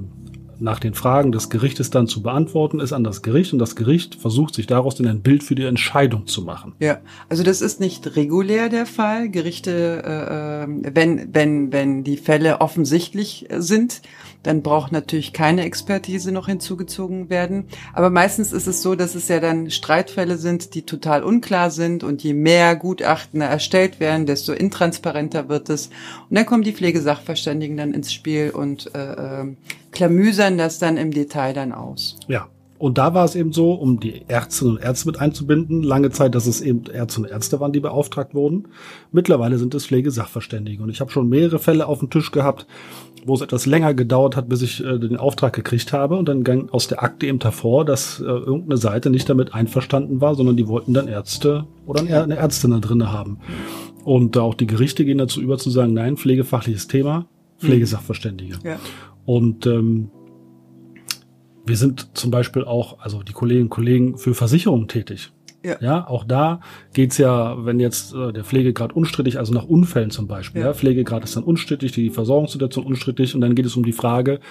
nach 0.64 0.80
den 0.80 0.94
Fragen 0.94 1.32
des 1.32 1.50
Gerichtes 1.50 1.90
dann 1.90 2.08
zu 2.08 2.24
beantworten 2.24 2.80
ist 2.80 2.94
an 2.94 3.04
das 3.04 3.22
Gericht 3.22 3.54
und 3.54 3.60
das 3.60 3.76
Gericht 3.76 4.16
versucht 4.16 4.56
sich 4.56 4.66
daraus 4.66 4.96
dann 4.96 5.08
ein 5.08 5.22
Bild 5.22 5.44
für 5.44 5.56
die 5.56 5.66
Entscheidung 5.66 6.26
zu 6.26 6.42
machen. 6.42 6.74
Ja, 6.80 7.00
also 7.28 7.44
das 7.44 7.62
ist 7.62 7.80
nicht 7.80 8.16
regulär 8.16 8.70
der 8.70 8.86
Fall. 8.86 9.30
Gerichte, 9.30 10.04
äh, 10.06 10.64
äh 10.64 10.94
wenn 10.94 11.34
wenn 11.34 11.74
wenn 11.74 12.04
die 12.04 12.18
Fälle 12.18 12.62
offensichtlich 12.62 13.48
sind, 13.58 14.02
dann 14.44 14.62
braucht 14.62 14.92
natürlich 14.92 15.34
keine 15.34 15.64
Expertise 15.64 16.32
noch 16.32 16.48
hinzugezogen 16.48 17.30
werden. 17.30 17.66
Aber 17.94 18.10
meistens 18.10 18.54
ist 18.54 18.68
es 18.68 18.82
so, 18.82 18.96
dass 18.96 19.16
es 19.16 19.28
ja 19.30 19.40
dann 19.40 19.72
Streitfälle 19.72 20.38
sind, 20.38 20.76
die 20.76 20.84
total 20.84 21.24
unklar 21.24 21.72
sind 21.72 22.04
und 22.04 22.24
je 22.24 22.34
mehr 22.34 22.76
Gutachten 22.76 23.42
erstellt 23.42 24.00
werden, 24.00 24.26
desto 24.26 24.54
intransparenter 24.54 25.50
wird 25.50 25.70
es. 25.70 25.88
Und 26.30 26.38
dann 26.38 26.46
kommen 26.46 26.64
die 26.64 26.74
Pflegesachverständigen 26.74 27.78
dann 27.78 27.94
ins 27.94 28.14
Spiel 28.14 28.52
und 28.52 28.94
äh, 28.94 29.42
äh, 29.42 29.56
klamüsern 29.92 30.58
das 30.58 30.80
dann 30.80 30.98
im 30.98 31.12
Detail 31.12 31.54
dann 31.54 31.72
aus. 31.72 32.18
Ja, 32.28 32.48
Und 32.84 32.98
da 32.98 33.14
war 33.14 33.24
es 33.24 33.34
eben 33.36 33.54
so, 33.54 33.72
um 33.72 34.02
die 34.02 34.24
Ärztinnen 34.28 34.76
und 34.76 34.84
Ärzte 34.84 35.08
mit 35.08 35.18
einzubinden, 35.18 35.84
lange 35.84 36.10
Zeit, 36.10 36.36
dass 36.36 36.48
es 36.48 36.60
eben 36.60 36.84
Ärzte 36.94 37.22
und 37.22 37.28
Ärzte 37.28 37.62
waren, 37.62 37.72
die 37.72 37.80
beauftragt 37.80 38.36
wurden. 38.36 38.68
Mittlerweile 39.14 39.58
sind 39.58 39.74
es 39.74 39.86
Pflegesachverständige. 39.86 40.84
Und 40.84 40.90
ich 40.90 41.00
habe 41.00 41.10
schon 41.10 41.30
mehrere 41.30 41.60
Fälle 41.60 41.88
auf 41.88 42.00
dem 42.00 42.10
Tisch 42.10 42.32
gehabt, 42.32 42.68
wo 43.26 43.36
es 43.36 43.42
etwas 43.42 43.66
länger 43.66 43.94
gedauert 43.94 44.36
hat, 44.36 44.50
bis 44.50 44.62
ich 44.62 44.84
äh, 44.84 45.00
den 45.00 45.16
Auftrag 45.16 45.54
gekriegt 45.54 45.94
habe. 45.94 46.18
Und 46.18 46.28
dann 46.28 46.44
ging 46.44 46.68
aus 46.72 46.90
der 46.90 47.02
Akte 47.02 47.26
eben 47.26 47.40
hervor, 47.40 47.86
dass 47.86 48.20
äh, 48.20 48.26
irgendeine 48.26 48.76
Seite 48.76 49.10
nicht 49.10 49.30
damit 49.30 49.54
einverstanden 49.54 50.20
war, 50.20 50.36
sondern 50.36 50.58
die 50.58 50.68
wollten 50.68 50.94
dann 50.94 51.08
Ärzte 51.08 51.66
oder 51.86 52.02
eine 52.02 52.36
Ärztin 52.36 52.72
da 52.72 52.80
drinne 52.80 53.14
haben. 53.14 53.40
Und 54.04 54.38
auch 54.38 54.56
die 54.56 54.68
Gerichte 54.68 55.06
gehen 55.06 55.20
dazu 55.20 55.40
über 55.40 55.58
zu 55.58 55.70
sagen, 55.70 55.94
nein, 55.94 56.18
pflegefachliches 56.18 56.90
Thema, 56.90 57.28
Pflegesachverständige. 57.60 58.60
Ja. 58.62 58.78
Und 59.24 59.68
ähm, 59.68 60.10
wir 61.66 61.78
sind 61.78 62.18
zum 62.18 62.32
Beispiel 62.32 62.64
auch, 62.64 63.00
also 63.00 63.24
die 63.24 63.34
Kolleginnen 63.34 63.66
und 63.66 63.70
Kollegen 63.70 64.18
für 64.18 64.34
Versicherungen 64.34 64.88
tätig. 64.88 65.32
Ja. 65.66 65.78
ja, 65.80 66.08
auch 66.10 66.26
da 66.26 66.60
geht's 66.92 67.18
ja, 67.18 67.66
wenn 67.66 67.80
jetzt 67.80 68.14
äh, 68.14 68.34
der 68.34 68.44
Pflegegrad 68.44 68.92
unstrittig, 68.94 69.40
also 69.40 69.54
nach 69.54 69.64
Unfällen 69.64 70.12
zum 70.12 70.28
Beispiel, 70.28 70.60
ja. 70.60 70.68
ja, 70.68 70.74
Pflegegrad 70.74 71.24
ist 71.24 71.38
dann 71.38 71.44
unstrittig, 71.46 71.94
die 71.94 72.10
Versorgungssituation 72.10 72.86
unstrittig 72.86 73.34
und 73.34 73.40
dann 73.40 73.56
geht 73.56 73.66
es 73.66 73.78
um 73.78 73.86
die 73.86 73.94
Frage, 73.94 74.42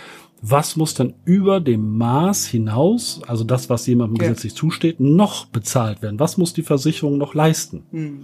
was 0.41 0.75
muss 0.75 0.95
dann 0.95 1.15
über 1.25 1.61
dem 1.61 1.99
Maß 1.99 2.47
hinaus, 2.47 3.21
also 3.29 3.45
das, 3.45 3.69
was 3.69 3.87
jemandem 3.87 4.17
ja. 4.17 4.29
gesetzlich 4.29 4.55
zusteht, 4.55 5.01
noch 5.01 5.47
bezahlt 5.47 6.03
werden? 6.03 6.19
Was 6.19 6.39
muss 6.39 6.55
die 6.55 6.63
Versicherung 6.63 7.19
noch 7.19 7.35
leisten? 7.35 7.85
Hm. 7.91 8.21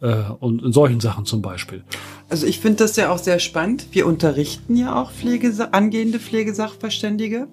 Äh, 0.00 0.24
und 0.40 0.62
in 0.62 0.72
solchen 0.72 1.00
Sachen 1.00 1.24
zum 1.24 1.40
Beispiel. 1.40 1.82
Also 2.28 2.46
ich 2.46 2.60
finde 2.60 2.78
das 2.78 2.96
ja 2.96 3.10
auch 3.10 3.18
sehr 3.18 3.38
spannend. 3.38 3.86
Wir 3.92 4.06
unterrichten 4.06 4.76
ja 4.76 5.00
auch 5.00 5.10
Pflege, 5.10 5.72
angehende 5.72 6.20
Pflegesachverständige 6.20 7.48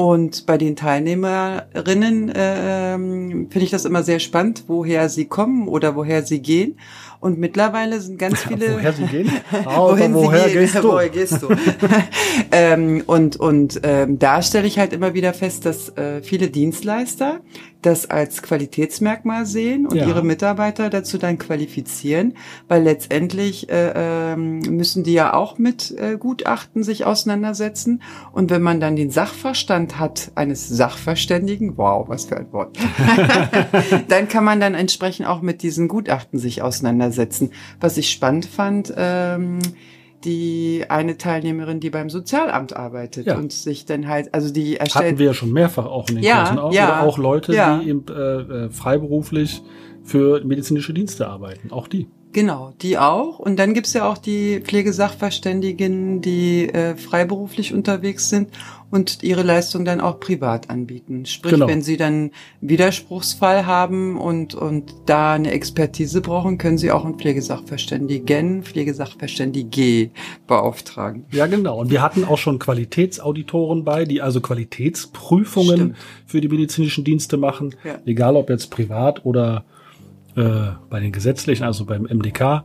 und 0.00 0.46
bei 0.46 0.56
den 0.56 0.76
Teilnehmerinnen 0.76 2.30
äh, 2.30 2.92
finde 2.94 3.60
ich 3.60 3.68
das 3.68 3.84
immer 3.84 4.02
sehr 4.02 4.18
spannend, 4.18 4.64
woher 4.66 5.10
sie 5.10 5.26
kommen 5.26 5.68
oder 5.68 5.94
woher 5.94 6.22
sie 6.22 6.40
gehen. 6.40 6.78
Und 7.20 7.38
mittlerweile 7.38 8.00
sind 8.00 8.18
ganz 8.18 8.40
viele. 8.40 8.74
woher 8.74 8.92
sie 8.94 9.04
gehen? 9.04 9.30
Oh, 9.66 9.90
wohin 9.90 10.14
woher 10.14 10.44
sie 10.44 10.52
gehen? 10.52 10.60
Gehst 10.62 10.74
du? 10.76 10.82
woher 10.84 11.08
gehst 11.10 11.42
du? 11.42 11.48
ähm, 12.52 13.02
und 13.06 13.36
und 13.36 13.80
ähm, 13.82 14.18
da 14.18 14.40
stelle 14.40 14.66
ich 14.66 14.78
halt 14.78 14.94
immer 14.94 15.12
wieder 15.12 15.34
fest, 15.34 15.66
dass 15.66 15.90
äh, 15.96 16.22
viele 16.22 16.48
Dienstleister 16.48 17.40
das 17.82 18.10
als 18.10 18.42
Qualitätsmerkmal 18.42 19.46
sehen 19.46 19.86
und 19.86 19.96
ja. 19.96 20.06
ihre 20.06 20.22
Mitarbeiter 20.22 20.90
dazu 20.90 21.16
dann 21.18 21.38
qualifizieren, 21.38 22.34
weil 22.68 22.82
letztendlich 22.82 23.70
äh, 23.70 24.32
äh, 24.32 24.36
müssen 24.36 25.02
die 25.02 25.14
ja 25.14 25.32
auch 25.32 25.58
mit 25.58 25.94
äh, 25.98 26.18
Gutachten 26.18 26.82
sich 26.82 27.06
auseinandersetzen. 27.06 28.02
Und 28.32 28.50
wenn 28.50 28.62
man 28.62 28.80
dann 28.80 28.96
den 28.96 29.10
Sachverstand 29.10 29.98
hat 29.98 30.30
eines 30.34 30.68
Sachverständigen, 30.68 31.76
wow, 31.76 32.06
was 32.08 32.26
für 32.26 32.36
ein 32.36 32.52
Wort, 32.52 32.76
dann 34.08 34.28
kann 34.28 34.44
man 34.44 34.60
dann 34.60 34.74
entsprechend 34.74 35.26
auch 35.26 35.40
mit 35.40 35.62
diesen 35.62 35.88
Gutachten 35.88 36.38
sich 36.38 36.62
auseinandersetzen. 36.62 37.09
Was 37.80 37.96
ich 37.96 38.10
spannend 38.10 38.46
fand, 38.46 38.92
ähm, 38.96 39.58
die 40.24 40.84
eine 40.88 41.16
Teilnehmerin, 41.16 41.80
die 41.80 41.90
beim 41.90 42.10
Sozialamt 42.10 42.76
arbeitet 42.76 43.26
ja. 43.26 43.36
und 43.36 43.52
sich 43.52 43.86
dann 43.86 44.06
halt, 44.06 44.34
also 44.34 44.52
die 44.52 44.76
erstellt. 44.76 45.06
Hatten 45.06 45.18
wir 45.18 45.26
ja 45.26 45.34
schon 45.34 45.52
mehrfach 45.52 45.86
auch 45.86 46.08
in 46.08 46.16
den 46.16 46.24
ja, 46.24 46.42
Kursen 46.42 46.58
auch, 46.58 46.72
ja, 46.72 46.86
oder 46.86 47.08
auch 47.08 47.18
Leute, 47.18 47.54
ja. 47.54 47.78
die 47.78 47.88
eben 47.88 48.04
äh, 48.08 48.12
äh, 48.12 48.70
freiberuflich 48.70 49.62
für 50.02 50.44
medizinische 50.44 50.92
Dienste 50.92 51.28
arbeiten, 51.28 51.70
auch 51.70 51.88
die. 51.88 52.08
Genau, 52.32 52.72
die 52.80 52.96
auch. 52.96 53.40
Und 53.40 53.58
dann 53.58 53.74
gibt's 53.74 53.92
ja 53.92 54.08
auch 54.08 54.18
die 54.18 54.60
Pflegesachverständigen, 54.60 56.20
die 56.20 56.68
äh, 56.68 56.96
freiberuflich 56.96 57.74
unterwegs 57.74 58.28
sind 58.28 58.50
und 58.90 59.22
ihre 59.22 59.42
Leistung 59.42 59.84
dann 59.84 60.00
auch 60.00 60.20
privat 60.20 60.70
anbieten. 60.70 61.26
Sprich, 61.26 61.52
genau. 61.52 61.66
wenn 61.66 61.82
sie 61.82 61.96
dann 61.96 62.30
Widerspruchsfall 62.60 63.66
haben 63.66 64.16
und, 64.16 64.54
und 64.54 64.94
da 65.06 65.34
eine 65.34 65.50
Expertise 65.50 66.20
brauchen, 66.20 66.58
können 66.58 66.78
sie 66.78 66.92
auch 66.92 67.04
einen 67.04 67.18
Pflegesachverständigen, 67.18 68.62
Pflegesachverständige 68.62 70.10
beauftragen. 70.46 71.24
Ja, 71.32 71.46
genau. 71.46 71.80
Und 71.80 71.90
wir 71.90 72.02
hatten 72.02 72.24
auch 72.24 72.38
schon 72.38 72.60
Qualitätsauditoren 72.60 73.84
bei, 73.84 74.04
die 74.04 74.22
also 74.22 74.40
Qualitätsprüfungen 74.40 75.76
Stimmt. 75.76 75.96
für 76.26 76.40
die 76.40 76.48
medizinischen 76.48 77.02
Dienste 77.04 77.36
machen, 77.36 77.74
ja. 77.84 77.98
egal 78.06 78.36
ob 78.36 78.50
jetzt 78.50 78.70
privat 78.70 79.24
oder 79.24 79.64
äh, 80.36 80.72
bei 80.88 81.00
den 81.00 81.12
gesetzlichen, 81.12 81.64
also 81.64 81.84
beim 81.84 82.02
MDK. 82.02 82.64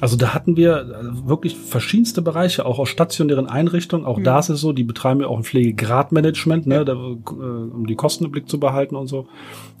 Also 0.00 0.16
da 0.16 0.32
hatten 0.32 0.56
wir 0.56 0.78
äh, 0.78 1.28
wirklich 1.28 1.56
verschiedenste 1.56 2.22
Bereiche, 2.22 2.64
auch 2.64 2.78
aus 2.78 2.88
stationären 2.88 3.46
Einrichtungen. 3.46 4.06
Auch 4.06 4.18
mhm. 4.18 4.24
da 4.24 4.38
ist 4.38 4.48
es 4.48 4.60
so, 4.60 4.72
die 4.72 4.84
betreiben 4.84 5.20
ja 5.20 5.26
auch 5.26 5.36
ein 5.36 5.44
Pflegegradmanagement, 5.44 6.66
ne, 6.66 6.84
da, 6.84 6.92
äh, 6.94 6.96
um 6.96 7.86
die 7.86 7.96
Kosten 7.96 8.24
im 8.24 8.30
Blick 8.30 8.48
zu 8.48 8.58
behalten 8.58 8.96
und 8.96 9.08
so. 9.08 9.26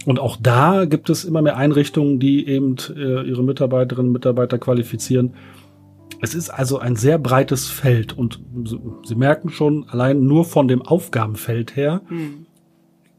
Und 0.04 0.20
auch 0.20 0.36
da 0.40 0.84
gibt 0.84 1.08
es 1.10 1.24
immer 1.24 1.42
mehr 1.42 1.56
Einrichtungen, 1.56 2.18
die 2.18 2.46
eben 2.46 2.76
äh, 2.94 3.22
ihre 3.22 3.42
Mitarbeiterinnen 3.42 4.08
und 4.08 4.12
Mitarbeiter 4.12 4.58
qualifizieren. 4.58 5.34
Es 6.20 6.34
ist 6.34 6.50
also 6.50 6.78
ein 6.78 6.96
sehr 6.96 7.18
breites 7.18 7.68
Feld 7.68 8.16
und 8.16 8.40
Sie 9.04 9.14
merken 9.16 9.48
schon, 9.48 9.86
allein 9.88 10.22
nur 10.22 10.44
von 10.44 10.68
dem 10.68 10.82
Aufgabenfeld 10.82 11.74
her, 11.74 12.02
mhm 12.08 12.46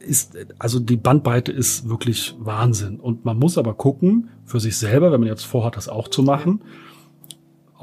ist, 0.03 0.37
also 0.59 0.79
die 0.79 0.97
Bandbreite 0.97 1.51
ist 1.51 1.89
wirklich 1.89 2.35
Wahnsinn. 2.39 2.99
Und 2.99 3.25
man 3.25 3.37
muss 3.37 3.57
aber 3.57 3.73
gucken 3.73 4.29
für 4.45 4.59
sich 4.59 4.77
selber, 4.77 5.11
wenn 5.11 5.19
man 5.19 5.29
jetzt 5.29 5.45
vorhat, 5.45 5.77
das 5.77 5.89
auch 5.89 6.07
zu 6.07 6.23
machen, 6.23 6.61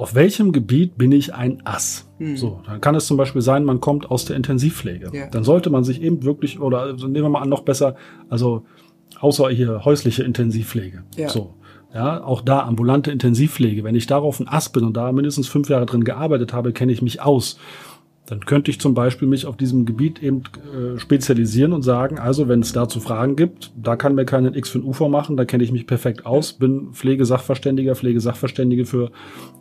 auf 0.01 0.15
welchem 0.15 0.53
Gebiet 0.53 0.97
bin 0.97 1.13
ich 1.13 1.35
ein 1.35 1.61
Ass? 1.65 2.09
Hm. 2.19 2.37
So, 2.37 2.63
dann 2.65 2.81
kann 2.81 2.95
es 2.95 3.07
zum 3.07 3.19
Beispiel 3.19 3.43
sein, 3.43 3.65
man 3.65 3.81
kommt 3.81 4.11
aus 4.11 4.25
der 4.25 4.37
Intensivpflege. 4.37 5.11
Ja. 5.13 5.27
Dann 5.27 5.45
sollte 5.45 5.69
man 5.69 5.85
sich 5.85 6.01
eben 6.01 6.23
wirklich, 6.25 6.59
oder 6.59 6.81
also 6.81 7.07
nehmen 7.07 7.27
wir 7.27 7.29
mal 7.29 7.43
an, 7.43 7.51
noch 7.51 7.63
besser, 7.63 7.97
also 8.31 8.65
außer 9.21 9.51
hier 9.51 9.85
häusliche 9.85 10.23
Intensivpflege. 10.23 11.05
Ja. 11.17 11.29
So. 11.29 11.55
Ja, 11.93 12.23
auch 12.23 12.41
da 12.41 12.61
ambulante 12.61 13.11
Intensivpflege. 13.11 13.83
Wenn 13.83 13.97
ich 13.97 14.07
darauf 14.07 14.39
ein 14.39 14.49
Ass 14.49 14.71
bin 14.71 14.85
und 14.85 14.97
da 14.97 15.11
mindestens 15.13 15.49
fünf 15.49 15.69
Jahre 15.69 15.87
drin 15.87 16.05
gearbeitet 16.05 16.53
habe, 16.53 16.73
kenne 16.73 16.93
ich 16.93 17.03
mich 17.03 17.21
aus 17.21 17.59
dann 18.31 18.47
könnte 18.47 18.71
ich 18.71 18.81
zum 18.81 18.95
Beispiel 18.95 19.27
mich 19.27 19.45
auf 19.45 19.57
diesem 19.57 19.85
Gebiet 19.85 20.23
eben 20.23 20.45
äh, 20.73 20.99
spezialisieren 21.01 21.73
und 21.73 21.83
sagen, 21.83 22.21
also 22.21 22.47
wenn 22.47 22.61
es 22.61 22.73
dazu 22.73 23.01
Fragen 23.01 23.35
gibt, 23.35 23.73
da 23.77 23.97
kann 23.97 24.15
mir 24.15 24.25
keinen 24.25 24.55
X 24.55 24.71
für 24.71 24.79
ein 24.79 24.85
UFO 24.85 25.09
machen, 25.09 25.37
da 25.37 25.45
kenne 25.45 25.65
ich 25.65 25.73
mich 25.73 25.85
perfekt 25.89 26.25
aus, 26.25 26.53
bin 26.53 26.93
Pflegesachverständiger, 26.93 27.97
Pflegesachverständige 27.97 28.87
für 28.87 29.11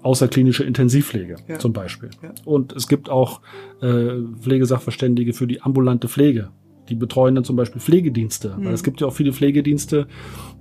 außerklinische 0.04 0.64
Intensivpflege 0.64 1.38
ja. 1.48 1.58
zum 1.58 1.74
Beispiel. 1.74 2.12
Ja. 2.22 2.32
Und 2.46 2.74
es 2.74 2.88
gibt 2.88 3.10
auch 3.10 3.42
äh, 3.82 4.18
Pflegesachverständige 4.40 5.34
für 5.34 5.48
die 5.48 5.64
ambulante 5.64 6.08
Pflege 6.08 6.50
die 6.90 6.96
betreuen 6.96 7.36
dann 7.36 7.44
zum 7.44 7.56
Beispiel 7.56 7.82
Pflegedienste. 7.82 8.56
Mhm. 8.58 8.66
Weil 8.66 8.74
es 8.74 8.84
gibt 8.84 9.02
ja 9.02 9.08
auch 9.08 9.14
viele 9.14 9.34
Pflegedienste, 9.34 10.08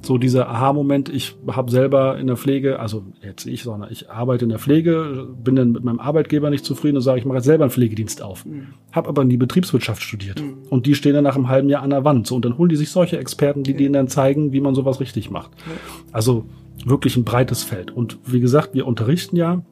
so 0.03 0.19
dieser 0.19 0.49
Aha-Moment, 0.49 1.09
ich 1.09 1.37
habe 1.49 1.71
selber 1.71 2.19
in 2.19 2.27
der 2.27 2.37
Pflege, 2.37 2.79
also 2.79 3.05
jetzt 3.23 3.47
ich, 3.47 3.63
sondern 3.63 3.91
ich 3.91 4.11
arbeite 4.11 4.45
in 4.45 4.51
der 4.51 4.59
Pflege, 4.59 5.29
bin 5.43 5.57
dann 5.57 5.73
mit 5.73 5.83
meinem 5.83 5.99
Arbeitgeber 5.99 6.51
nicht 6.51 6.65
zufrieden 6.65 6.97
und 6.97 7.03
sage, 7.03 7.19
ich 7.19 7.25
mache 7.25 7.39
jetzt 7.39 7.47
selber 7.47 7.65
einen 7.65 7.71
Pflegedienst 7.71 8.23
auf. 8.23 8.45
Mhm. 8.45 8.69
Habe 8.93 9.09
aber 9.09 9.25
nie 9.25 9.37
Betriebswirtschaft 9.37 10.03
studiert. 10.03 10.41
Mhm. 10.41 10.59
Und 10.71 10.87
die 10.87 10.95
stehen 10.95 11.15
dann 11.15 11.25
nach 11.25 11.37
einem 11.37 11.49
halben 11.49 11.69
Jahr 11.69 11.83
an 11.83 11.91
der 11.91 12.05
Wand. 12.05 12.27
So, 12.27 12.37
und 12.37 12.45
dann 12.45 12.59
holen 12.59 12.69
die 12.69 12.77
sich 12.77 12.91
solche 12.91 13.19
Experten, 13.19 13.63
die 13.63 13.73
okay. 13.73 13.85
denen 13.85 13.95
dann 13.95 14.09
zeigen, 14.09 14.53
wie 14.53 14.61
man 14.61 14.75
sowas 14.75 15.01
richtig 15.01 15.31
macht. 15.31 15.51
Okay. 15.53 15.79
Also 16.13 16.45
wirklich 16.85 17.17
ein 17.17 17.25
breites 17.25 17.63
Feld. 17.63 17.91
Und 17.91 18.19
wie 18.25 18.41
gesagt, 18.41 18.75
wir 18.75 18.87
unterrichten 18.87 19.37
ja 19.37 19.63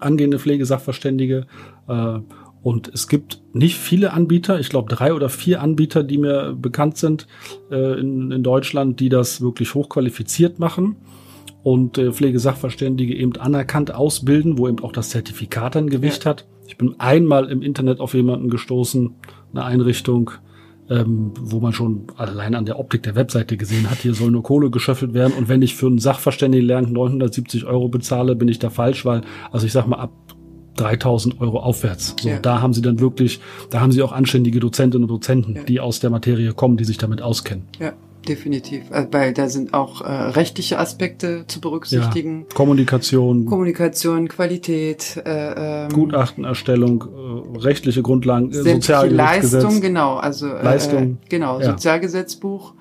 angehende 0.00 0.38
Pflegesachverständige 0.38 1.46
äh, 1.88 2.18
und 2.66 2.90
es 2.92 3.06
gibt 3.06 3.42
nicht 3.52 3.76
viele 3.76 4.12
Anbieter, 4.12 4.58
ich 4.58 4.70
glaube 4.70 4.92
drei 4.92 5.14
oder 5.14 5.28
vier 5.28 5.62
Anbieter, 5.62 6.02
die 6.02 6.18
mir 6.18 6.52
bekannt 6.60 6.96
sind 6.96 7.28
äh, 7.70 8.00
in, 8.00 8.32
in 8.32 8.42
Deutschland, 8.42 8.98
die 8.98 9.08
das 9.08 9.40
wirklich 9.40 9.72
hochqualifiziert 9.76 10.58
machen 10.58 10.96
und 11.62 11.96
äh, 11.96 12.10
Pflegesachverständige 12.10 13.14
eben 13.14 13.36
anerkannt 13.36 13.94
ausbilden, 13.94 14.58
wo 14.58 14.66
eben 14.66 14.80
auch 14.80 14.90
das 14.90 15.10
Zertifikat 15.10 15.76
ein 15.76 15.90
Gewicht 15.90 16.24
ja. 16.24 16.30
hat. 16.30 16.48
Ich 16.66 16.76
bin 16.76 16.98
einmal 16.98 17.52
im 17.52 17.62
Internet 17.62 18.00
auf 18.00 18.14
jemanden 18.14 18.50
gestoßen, 18.50 19.14
eine 19.52 19.64
Einrichtung, 19.64 20.32
ähm, 20.90 21.34
wo 21.40 21.60
man 21.60 21.72
schon 21.72 22.08
allein 22.16 22.56
an 22.56 22.66
der 22.66 22.80
Optik 22.80 23.04
der 23.04 23.14
Webseite 23.14 23.56
gesehen 23.56 23.88
hat, 23.88 23.98
hier 23.98 24.14
soll 24.14 24.32
nur 24.32 24.42
Kohle 24.42 24.70
geschöffelt 24.70 25.14
werden 25.14 25.34
und 25.38 25.48
wenn 25.48 25.62
ich 25.62 25.76
für 25.76 25.86
einen 25.86 26.00
Sachverständigen 26.00 26.92
970 26.92 27.64
Euro 27.64 27.88
bezahle, 27.88 28.34
bin 28.34 28.48
ich 28.48 28.58
da 28.58 28.70
falsch, 28.70 29.04
weil, 29.04 29.20
also 29.52 29.66
ich 29.66 29.72
sag 29.72 29.86
mal, 29.86 30.00
ab 30.00 30.10
3000 30.76 31.40
Euro 31.40 31.60
aufwärts. 31.60 32.14
So, 32.20 32.28
ja. 32.28 32.38
da 32.38 32.60
haben 32.60 32.72
sie 32.72 32.82
dann 32.82 33.00
wirklich, 33.00 33.40
da 33.70 33.80
haben 33.80 33.92
sie 33.92 34.02
auch 34.02 34.12
anständige 34.12 34.60
Dozentinnen 34.60 35.04
und 35.04 35.10
Dozenten, 35.10 35.56
ja. 35.56 35.62
die 35.62 35.80
aus 35.80 36.00
der 36.00 36.10
Materie 36.10 36.52
kommen, 36.52 36.76
die 36.76 36.84
sich 36.84 36.98
damit 36.98 37.22
auskennen. 37.22 37.64
Ja, 37.78 37.92
definitiv. 38.28 38.90
Äh, 38.90 39.06
weil 39.10 39.32
da 39.32 39.48
sind 39.48 39.74
auch 39.74 40.00
äh, 40.02 40.10
rechtliche 40.10 40.78
Aspekte 40.78 41.44
zu 41.46 41.60
berücksichtigen. 41.60 42.40
Ja. 42.48 42.54
Kommunikation. 42.54 43.46
Kommunikation, 43.46 44.28
Qualität. 44.28 45.20
Äh, 45.24 45.86
ähm, 45.86 45.92
Gutachtenerstellung, 45.92 47.04
äh, 47.04 47.58
rechtliche 47.58 48.02
Grundlagen, 48.02 48.50
äh, 48.50 48.54
Sozialgesetzgesetz. 48.54 49.52
Leistung, 49.52 49.80
genau. 49.80 50.16
Also 50.16 50.48
äh, 50.48 50.62
Leistung. 50.62 51.18
Äh, 51.24 51.28
genau, 51.28 51.60
Sozialgesetzbuch 51.60 52.74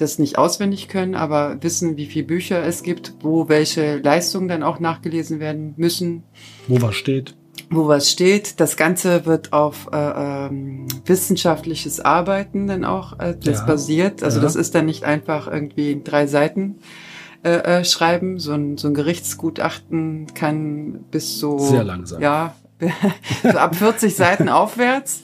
das 0.00 0.18
nicht 0.18 0.38
auswendig 0.38 0.88
können, 0.88 1.14
aber 1.14 1.58
wissen, 1.60 1.96
wie 1.96 2.06
viele 2.06 2.24
Bücher 2.24 2.64
es 2.64 2.82
gibt, 2.82 3.14
wo 3.20 3.48
welche 3.48 3.98
Leistungen 3.98 4.48
dann 4.48 4.62
auch 4.62 4.78
nachgelesen 4.78 5.40
werden 5.40 5.74
müssen. 5.76 6.22
Wo 6.68 6.80
was 6.80 6.94
steht. 6.94 7.34
Wo 7.70 7.88
was 7.88 8.10
steht. 8.10 8.60
Das 8.60 8.76
Ganze 8.76 9.26
wird 9.26 9.52
auf 9.52 9.88
äh, 9.92 9.96
ähm, 9.96 10.86
wissenschaftliches 11.04 12.00
Arbeiten 12.00 12.66
dann 12.66 12.84
auch 12.84 13.18
äh, 13.18 13.34
das 13.34 13.60
Ja, 13.60 13.66
basiert. 13.66 14.22
Also 14.22 14.38
ja. 14.38 14.42
das 14.42 14.56
ist 14.56 14.74
dann 14.74 14.86
nicht 14.86 15.04
einfach 15.04 15.46
irgendwie 15.46 16.00
drei 16.02 16.26
Seiten 16.26 16.76
äh, 17.42 17.80
äh, 17.80 17.84
schreiben. 17.84 18.38
So 18.38 18.52
ein, 18.52 18.78
so 18.78 18.88
ein 18.88 18.94
Gerichtsgutachten 18.94 20.26
kann 20.34 21.04
bis 21.10 21.38
so 21.38 21.58
Sehr 21.58 21.84
lang 21.84 22.06
sein. 22.06 22.22
Ja, 22.22 22.54
so 23.42 23.58
ab 23.58 23.76
40 23.76 24.14
Seiten 24.14 24.48
aufwärts. 24.48 25.22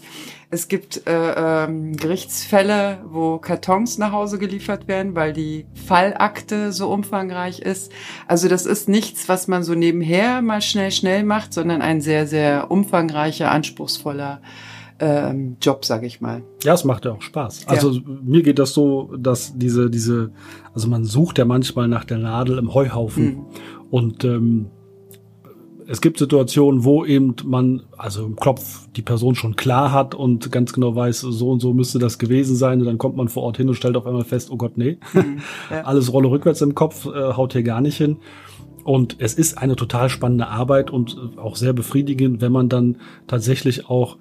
Es 0.54 0.68
gibt 0.68 1.08
äh, 1.08 1.64
ähm, 1.66 1.96
Gerichtsfälle, 1.96 2.98
wo 3.08 3.38
Kartons 3.38 3.98
nach 3.98 4.12
Hause 4.12 4.38
geliefert 4.38 4.86
werden, 4.86 5.16
weil 5.16 5.32
die 5.32 5.66
Fallakte 5.74 6.70
so 6.70 6.92
umfangreich 6.92 7.58
ist. 7.58 7.90
Also 8.28 8.46
das 8.46 8.64
ist 8.64 8.88
nichts, 8.88 9.28
was 9.28 9.48
man 9.48 9.64
so 9.64 9.74
nebenher 9.74 10.42
mal 10.42 10.62
schnell, 10.62 10.92
schnell 10.92 11.24
macht, 11.24 11.52
sondern 11.52 11.82
ein 11.82 12.00
sehr, 12.00 12.28
sehr 12.28 12.70
umfangreicher, 12.70 13.50
anspruchsvoller 13.50 14.42
ähm, 15.00 15.56
Job, 15.60 15.84
sag 15.84 16.04
ich 16.04 16.20
mal. 16.20 16.44
Ja, 16.62 16.74
es 16.74 16.84
macht 16.84 17.04
ja 17.04 17.10
auch 17.10 17.22
Spaß. 17.22 17.66
Also 17.66 18.00
mir 18.22 18.44
geht 18.44 18.60
das 18.60 18.74
so, 18.74 19.10
dass 19.18 19.58
diese, 19.58 19.90
diese, 19.90 20.30
also 20.72 20.86
man 20.86 21.04
sucht 21.04 21.38
ja 21.38 21.46
manchmal 21.46 21.88
nach 21.88 22.04
der 22.04 22.18
Nadel 22.18 22.58
im 22.58 22.72
Heuhaufen. 22.72 23.24
Mhm. 23.24 23.46
Und 23.90 24.22
ähm, 24.22 24.70
es 25.86 26.00
gibt 26.00 26.18
Situationen, 26.18 26.84
wo 26.84 27.04
eben 27.04 27.34
man, 27.44 27.82
also 27.96 28.24
im 28.24 28.36
Kopf 28.36 28.88
die 28.96 29.02
Person 29.02 29.34
schon 29.34 29.56
klar 29.56 29.92
hat 29.92 30.14
und 30.14 30.50
ganz 30.52 30.72
genau 30.72 30.94
weiß, 30.94 31.20
so 31.20 31.50
und 31.50 31.60
so 31.60 31.72
müsste 31.72 31.98
das 31.98 32.18
gewesen 32.18 32.56
sein. 32.56 32.80
Und 32.80 32.86
dann 32.86 32.98
kommt 32.98 33.16
man 33.16 33.28
vor 33.28 33.42
Ort 33.42 33.56
hin 33.56 33.68
und 33.68 33.74
stellt 33.74 33.96
auf 33.96 34.06
einmal 34.06 34.24
fest, 34.24 34.50
oh 34.50 34.56
Gott, 34.56 34.76
nee, 34.76 34.98
Ja. 35.70 35.82
alles 35.82 36.12
Rolle 36.12 36.30
rückwärts 36.30 36.60
im 36.62 36.74
Kopf, 36.74 37.06
äh, 37.06 37.32
haut 37.34 37.52
hier 37.52 37.62
gar 37.62 37.80
nicht 37.80 37.96
hin. 37.96 38.18
Und 38.84 39.16
es 39.18 39.34
ist 39.34 39.56
eine 39.58 39.76
total 39.76 40.08
spannende 40.08 40.48
Arbeit 40.48 40.90
und 40.90 41.16
äh, 41.36 41.38
auch 41.40 41.56
sehr 41.56 41.72
befriedigend, 41.72 42.40
wenn 42.40 42.52
man 42.52 42.68
dann 42.68 42.96
tatsächlich 43.26 43.88
auch 43.88 44.16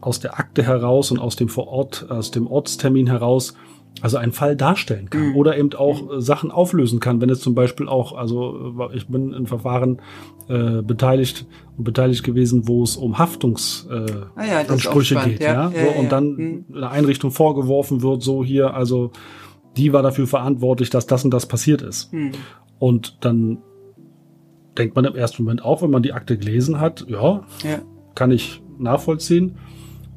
aus 0.00 0.20
der 0.20 0.38
Akte 0.38 0.62
heraus 0.62 1.10
und 1.10 1.18
aus 1.18 1.36
dem 1.36 1.48
Vorort, 1.48 2.10
aus 2.10 2.30
dem 2.30 2.46
Ortstermin 2.46 3.06
heraus, 3.06 3.54
also 4.00 4.16
einen 4.16 4.32
Fall 4.32 4.56
darstellen 4.56 5.08
kann 5.08 5.28
Mhm. 5.30 5.36
oder 5.36 5.56
eben 5.56 5.72
auch 5.74 6.16
äh, 6.16 6.20
Sachen 6.20 6.50
auflösen 6.50 7.00
kann, 7.00 7.20
wenn 7.20 7.30
es 7.30 7.40
zum 7.40 7.54
Beispiel 7.54 7.88
auch, 7.88 8.14
also 8.16 8.74
äh, 8.90 8.96
ich 8.96 9.06
bin 9.08 9.32
in 9.32 9.46
Verfahren 9.46 10.00
äh, 10.48 10.82
beteiligt 10.82 11.46
und 11.76 11.84
beteiligt 11.84 12.22
gewesen, 12.24 12.66
wo 12.68 12.82
es 12.82 12.96
um 12.96 13.18
Haftungsansprüche 13.18 14.30
Ah 14.36 14.44
äh, 14.44 14.50
ja, 14.50 14.58
Ansprüche 14.68 15.14
spannend, 15.14 15.38
geht, 15.38 15.42
ja, 15.42 15.52
ja. 15.52 15.70
So, 15.70 15.76
Ja, 15.76 15.84
ja, 15.84 15.90
und 15.98 16.04
ja. 16.04 16.10
dann 16.10 16.26
Mhm. 16.34 16.64
eine 16.74 16.90
Einrichtung 16.90 17.30
vorgeworfen 17.30 18.02
wird, 18.02 18.22
so 18.22 18.44
hier, 18.44 18.74
also 18.74 19.10
die 19.76 19.92
war 19.92 20.02
dafür 20.02 20.26
verantwortlich, 20.26 20.90
dass 20.90 21.06
das 21.06 21.24
und 21.24 21.32
das 21.32 21.46
passiert 21.46 21.82
ist. 21.82 22.12
Hm. 22.12 22.30
Und 22.78 23.18
dann 23.24 23.58
denkt 24.78 24.94
man 24.96 25.04
im 25.04 25.14
ersten 25.16 25.42
Moment 25.44 25.64
auch, 25.64 25.82
wenn 25.82 25.90
man 25.90 26.02
die 26.02 26.12
Akte 26.12 26.36
gelesen 26.36 26.80
hat, 26.80 27.06
ja, 27.08 27.42
Ja. 27.62 27.78
kann 28.14 28.30
ich 28.30 28.62
nachvollziehen. 28.78 29.56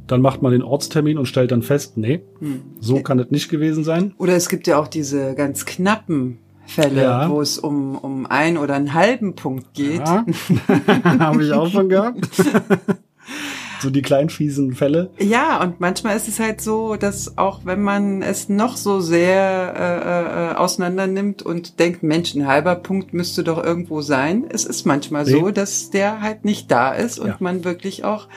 Dann 0.07 0.21
macht 0.21 0.41
man 0.41 0.51
den 0.53 0.63
Ortstermin 0.63 1.17
und 1.17 1.25
stellt 1.27 1.51
dann 1.51 1.61
fest, 1.61 1.97
nee, 1.97 2.21
Hm. 2.39 2.61
so 2.79 3.01
kann 3.01 3.19
es 3.19 3.29
nicht 3.29 3.49
gewesen 3.49 3.83
sein. 3.83 4.13
Oder 4.17 4.35
es 4.35 4.47
gibt 4.49 4.65
ja 4.67 4.79
auch 4.79 4.87
diese 4.87 5.35
ganz 5.35 5.65
knappen 5.65 6.39
Fälle, 6.65 7.01
Ja. 7.03 7.29
wo 7.29 7.39
es 7.41 7.57
um, 7.59 7.97
um 7.97 8.25
ein 8.25 8.57
oder 8.57 8.75
einen 8.75 8.93
halben 8.93 9.35
Punkt 9.35 9.73
geht. 9.73 9.99
Ja, 9.99 10.25
habe 11.19 11.43
ich 11.43 11.51
auch 11.53 11.69
schon 11.69 11.87
gehabt. 11.89 12.27
so 13.81 13.89
die 13.89 14.01
kleinen 14.01 14.29
fiesen 14.29 14.73
Fälle. 14.75 15.11
Ja, 15.19 15.61
und 15.61 15.79
manchmal 15.79 16.15
ist 16.17 16.27
es 16.27 16.39
halt 16.39 16.61
so, 16.61 16.95
dass 16.95 17.37
auch 17.37 17.61
wenn 17.65 17.81
man 17.83 18.21
es 18.21 18.49
noch 18.49 18.75
so 18.75 18.99
sehr 19.01 19.73
äh, 19.77 20.51
äh, 20.51 20.55
auseinander 20.55 21.05
nimmt 21.07 21.41
und 21.43 21.79
denkt, 21.79 22.01
Mensch, 22.03 22.33
ein 22.33 22.47
halber 22.47 22.75
Punkt 22.75 23.13
müsste 23.13 23.43
doch 23.43 23.63
irgendwo 23.63 24.01
sein, 24.01 24.45
es 24.49 24.65
ist 24.65 24.85
manchmal 24.85 25.25
Nee. 25.25 25.31
so, 25.31 25.51
dass 25.51 25.89
der 25.91 26.21
halt 26.21 26.43
nicht 26.43 26.71
da 26.71 26.91
ist 26.93 27.19
und 27.19 27.27
Ja. 27.27 27.35
man 27.39 27.63
wirklich 27.63 28.03
auch 28.03 28.27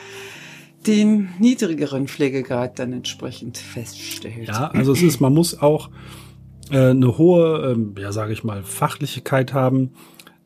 den 0.87 1.29
niedrigeren 1.39 2.07
Pflegegrad 2.07 2.79
dann 2.79 2.93
entsprechend 2.93 3.57
feststellt. 3.57 4.47
Ja, 4.47 4.67
also 4.71 4.93
es 4.93 5.01
ist, 5.01 5.19
man 5.19 5.33
muss 5.33 5.61
auch 5.61 5.89
äh, 6.71 6.89
eine 6.89 7.17
hohe, 7.17 7.73
ähm, 7.73 7.95
ja 7.99 8.11
sage 8.11 8.33
ich 8.33 8.43
mal, 8.43 8.63
Fachlichkeit 8.63 9.53
haben. 9.53 9.91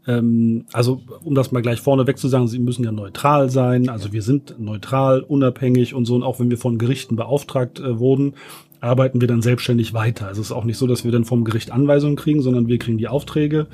Ähm, 0.07 0.65
also 0.73 1.01
um 1.23 1.35
das 1.35 1.51
mal 1.51 1.61
gleich 1.61 1.81
vorneweg 1.81 2.17
zu 2.17 2.27
sagen, 2.27 2.47
sie 2.47 2.59
müssen 2.59 2.83
ja 2.83 2.91
neutral 2.91 3.49
sein. 3.49 3.89
Also 3.89 4.11
wir 4.13 4.21
sind 4.21 4.59
neutral, 4.59 5.21
unabhängig 5.21 5.93
und 5.93 6.05
so. 6.05 6.15
Und 6.15 6.23
auch 6.23 6.39
wenn 6.39 6.49
wir 6.49 6.57
von 6.57 6.77
Gerichten 6.77 7.15
beauftragt 7.15 7.79
äh, 7.79 7.99
wurden, 7.99 8.33
arbeiten 8.81 9.21
wir 9.21 9.27
dann 9.27 9.41
selbstständig 9.41 9.93
weiter. 9.93 10.27
Also 10.27 10.41
es 10.41 10.47
ist 10.47 10.51
auch 10.51 10.63
nicht 10.63 10.77
so, 10.77 10.85
dass 10.87 11.03
wir 11.03 11.11
dann 11.11 11.25
vom 11.25 11.43
Gericht 11.43 11.71
Anweisungen 11.71 12.15
kriegen, 12.15 12.41
sondern 12.41 12.67
wir 12.67 12.77
kriegen 12.77 12.97
die 12.97 13.07
Aufträge. 13.07 13.67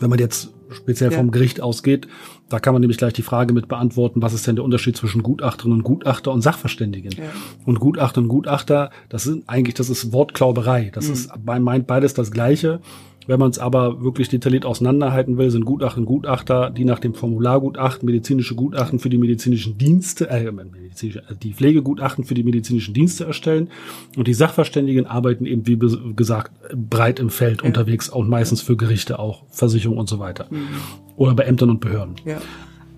Wenn 0.00 0.10
man 0.10 0.18
jetzt 0.18 0.52
speziell 0.74 1.10
Ja. 1.12 1.18
vom 1.18 1.30
Gericht 1.30 1.60
ausgeht, 1.60 2.08
da 2.48 2.58
kann 2.60 2.72
man 2.74 2.80
nämlich 2.80 2.98
gleich 2.98 3.12
die 3.12 3.22
Frage 3.22 3.54
mit 3.54 3.68
beantworten, 3.68 4.20
was 4.22 4.32
ist 4.34 4.46
denn 4.46 4.56
der 4.56 4.64
Unterschied 4.64 4.96
zwischen 4.96 5.22
Gutachterin 5.22 5.72
und 5.72 5.82
Gutachter 5.84 6.32
und 6.32 6.42
Sachverständigen? 6.42 7.12
Ja. 7.12 7.24
Und 7.64 7.80
Gutachter 7.80 8.20
und 8.20 8.28
Gutachter, 8.28 8.90
das 9.08 9.22
sind 9.24 9.48
eigentlich, 9.48 9.74
das 9.74 9.88
ist 9.90 10.12
Wortklauberei. 10.12 10.90
Das 10.94 11.06
Mhm. 11.06 11.12
ist, 11.12 11.30
meint 11.44 11.86
beides 11.86 12.14
das 12.14 12.30
Gleiche. 12.30 12.80
Wenn 13.26 13.38
man 13.38 13.50
es 13.50 13.58
aber 13.58 14.02
wirklich 14.02 14.28
detailliert 14.28 14.64
auseinanderhalten 14.64 15.38
will, 15.38 15.50
sind 15.50 15.64
Gutachter 15.64 15.98
und 15.98 16.06
Gutachter, 16.06 16.70
die 16.70 16.84
nach 16.84 16.98
dem 16.98 17.14
Formulargutachten 17.14 18.06
medizinische 18.06 18.54
Gutachten 18.54 18.98
für 18.98 19.08
die 19.08 19.18
medizinischen 19.18 19.78
Dienste, 19.78 20.28
äh, 20.28 20.50
medizinische, 20.50 21.20
äh, 21.20 21.34
die 21.42 21.52
Pflegegutachten 21.54 22.24
für 22.24 22.34
die 22.34 22.42
medizinischen 22.42 22.94
Dienste 22.94 23.24
erstellen. 23.24 23.68
Und 24.16 24.26
die 24.28 24.34
Sachverständigen 24.34 25.06
arbeiten 25.06 25.46
eben, 25.46 25.66
wie 25.66 25.78
gesagt, 26.16 26.52
breit 26.74 27.20
im 27.20 27.30
Feld 27.30 27.62
Ja. 27.62 27.68
unterwegs 27.68 28.08
und 28.08 28.28
meistens 28.28 28.60
für 28.60 28.76
Gerichte 28.76 29.18
auch, 29.18 29.44
Versicherungen 29.50 30.00
und 30.00 30.08
so 30.08 30.18
weiter. 30.18 30.46
Mhm. 30.50 30.68
Oder 31.16 31.34
bei 31.34 31.44
Ämtern 31.44 31.70
und 31.70 31.80
Behörden. 31.80 32.14
Ja. 32.24 32.38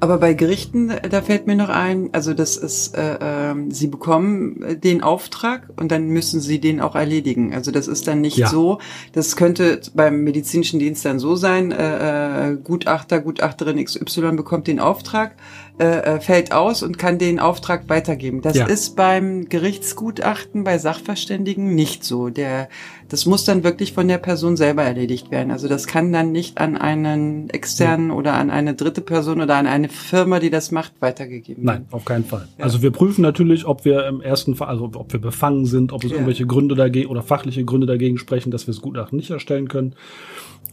Aber 0.04 0.18
bei 0.18 0.34
Gerichten, 0.34 0.92
da 1.08 1.22
fällt 1.22 1.46
mir 1.46 1.56
noch 1.56 1.70
ein, 1.70 2.10
also 2.12 2.34
das 2.34 2.58
ist, 2.58 2.94
äh, 2.94 3.16
ähm, 3.22 3.70
sie 3.70 3.86
bekommen 3.86 4.62
äh, 4.62 4.76
den 4.76 5.02
Auftrag 5.02 5.70
und 5.76 5.90
dann 5.90 6.08
müssen 6.08 6.40
sie 6.40 6.60
den 6.60 6.82
auch 6.82 6.94
erledigen. 6.94 7.54
Also 7.54 7.70
das 7.70 7.88
ist 7.88 8.06
dann 8.06 8.20
nicht 8.20 8.36
Ja. 8.36 8.48
so, 8.48 8.80
das 9.14 9.34
könnte 9.34 9.80
beim 9.94 10.22
medizinischen 10.22 10.78
Dienst 10.78 11.06
dann 11.06 11.18
so 11.18 11.36
sein, 11.36 11.72
äh, 11.72 12.50
äh, 12.50 12.56
Gutachter, 12.62 13.22
Gutachterin 13.22 13.82
XY 13.82 14.32
bekommt 14.36 14.66
den 14.66 14.78
Auftrag, 14.78 15.36
äh, 15.78 16.16
äh, 16.16 16.20
fällt 16.20 16.52
aus 16.52 16.82
und 16.82 16.98
kann 16.98 17.16
den 17.16 17.40
Auftrag 17.40 17.88
weitergeben. 17.88 18.42
Das 18.42 18.58
Ja. 18.58 18.66
ist 18.66 18.96
beim 18.96 19.48
Gerichtsgutachten 19.48 20.64
bei 20.64 20.76
Sachverständigen 20.76 21.74
nicht 21.74 22.04
so. 22.04 22.28
Der, 22.28 22.68
das 23.08 23.26
muss 23.26 23.44
dann 23.44 23.64
wirklich 23.64 23.92
von 23.92 24.08
der 24.08 24.18
Person 24.18 24.56
selber 24.56 24.82
erledigt 24.82 25.30
werden. 25.30 25.50
Also 25.50 25.68
das 25.68 25.86
kann 25.86 26.12
dann 26.12 26.32
nicht 26.32 26.58
an 26.58 26.76
einen 26.76 27.50
externen 27.50 28.10
oder 28.10 28.34
an 28.34 28.50
eine 28.50 28.74
dritte 28.74 29.00
Person 29.00 29.40
oder 29.40 29.56
an 29.56 29.66
eine 29.66 29.88
Firma, 29.88 30.40
die 30.40 30.50
das 30.50 30.70
macht, 30.70 30.92
weitergegeben 31.00 31.64
Nein, 31.64 31.76
werden. 31.82 31.88
auf 31.92 32.04
keinen 32.04 32.24
Fall. 32.24 32.48
Ja. 32.58 32.64
Also 32.64 32.82
wir 32.82 32.90
prüfen 32.90 33.22
natürlich, 33.22 33.66
ob 33.66 33.84
wir 33.84 34.06
im 34.06 34.20
ersten 34.20 34.54
Fall, 34.54 34.68
also 34.68 34.84
ob 34.94 35.12
wir 35.12 35.20
befangen 35.20 35.66
sind, 35.66 35.92
ob 35.92 36.02
es 36.02 36.10
Ja. 36.10 36.16
irgendwelche 36.16 36.46
Gründe 36.46 36.74
dagegen 36.74 37.08
oder 37.10 37.22
fachliche 37.22 37.64
Gründe 37.64 37.86
dagegen 37.86 38.18
sprechen, 38.18 38.50
dass 38.50 38.66
wir 38.66 38.74
das 38.74 38.80
Gutachten 38.82 39.16
nicht 39.16 39.30
erstellen 39.30 39.68
können. 39.68 39.94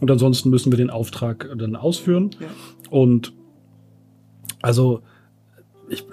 Und 0.00 0.10
ansonsten 0.10 0.50
müssen 0.50 0.72
wir 0.72 0.76
den 0.78 0.90
Auftrag 0.90 1.48
dann 1.56 1.76
ausführen. 1.76 2.30
Und 2.90 3.32
also 4.62 5.02
ich, 5.88 6.04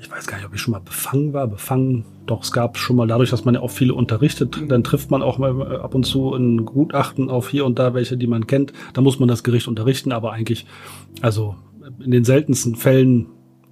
ich 0.00 0.10
weiß 0.10 0.26
gar 0.26 0.36
nicht, 0.36 0.46
ob 0.46 0.54
ich 0.54 0.60
schon 0.60 0.72
mal 0.72 0.80
befangen 0.80 1.32
war. 1.32 1.46
Befangen, 1.48 2.04
doch 2.26 2.42
es 2.42 2.52
gab 2.52 2.78
schon 2.78 2.96
mal 2.96 3.06
dadurch, 3.06 3.30
dass 3.30 3.44
man 3.44 3.54
ja 3.54 3.60
auch 3.60 3.70
viele 3.70 3.94
unterrichtet, 3.94 4.60
Mhm. 4.60 4.68
dann 4.68 4.84
trifft 4.84 5.10
man 5.10 5.22
auch 5.22 5.38
mal 5.38 5.80
ab 5.80 5.94
und 5.94 6.04
zu 6.04 6.34
ein 6.34 6.64
Gutachten 6.64 7.30
auf 7.30 7.48
hier 7.48 7.64
und 7.66 7.78
da 7.78 7.94
welche, 7.94 8.16
die 8.16 8.26
man 8.26 8.46
kennt. 8.46 8.72
Da 8.94 9.00
muss 9.00 9.18
man 9.18 9.28
das 9.28 9.42
Gericht 9.42 9.66
unterrichten, 9.68 10.12
aber 10.12 10.32
eigentlich, 10.32 10.66
also 11.20 11.56
in 12.04 12.10
den 12.10 12.24
seltensten 12.24 12.76
Fällen 12.76 13.26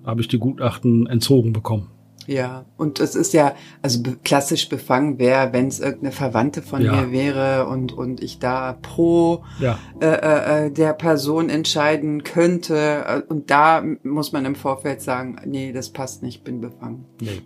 habe 0.04 0.20
ich 0.20 0.28
die 0.28 0.38
Gutachten 0.38 1.06
entzogen 1.06 1.52
bekommen. 1.52 1.88
Ja, 2.26 2.64
und 2.76 3.00
es 3.00 3.14
ist 3.14 3.32
ja, 3.32 3.54
also 3.82 4.00
klassisch 4.24 4.68
befangen 4.68 5.18
wäre, 5.18 5.52
wenn 5.52 5.68
es 5.68 5.80
irgendeine 5.80 6.12
Verwandte 6.12 6.62
von 6.62 6.82
Ja. 6.82 6.92
mir 6.92 7.12
wäre 7.12 7.66
und, 7.68 7.92
und 7.92 8.22
ich 8.22 8.38
da 8.38 8.76
pro 8.82 9.44
Ja, 9.58 9.78
äh, 10.00 10.06
äh, 10.06 10.66
äh, 10.66 10.70
der 10.70 10.92
Person 10.92 11.48
entscheiden 11.48 12.24
könnte. 12.24 13.04
Äh, 13.06 13.22
Und 13.28 13.50
da 13.50 13.82
muss 14.02 14.32
man 14.32 14.44
im 14.44 14.54
Vorfeld 14.56 15.02
sagen, 15.02 15.36
nee, 15.44 15.72
das 15.72 15.90
passt 15.90 16.22
nicht, 16.22 16.44
bin 16.44 16.60
befangen. 16.60 17.04
nee. 17.20 17.42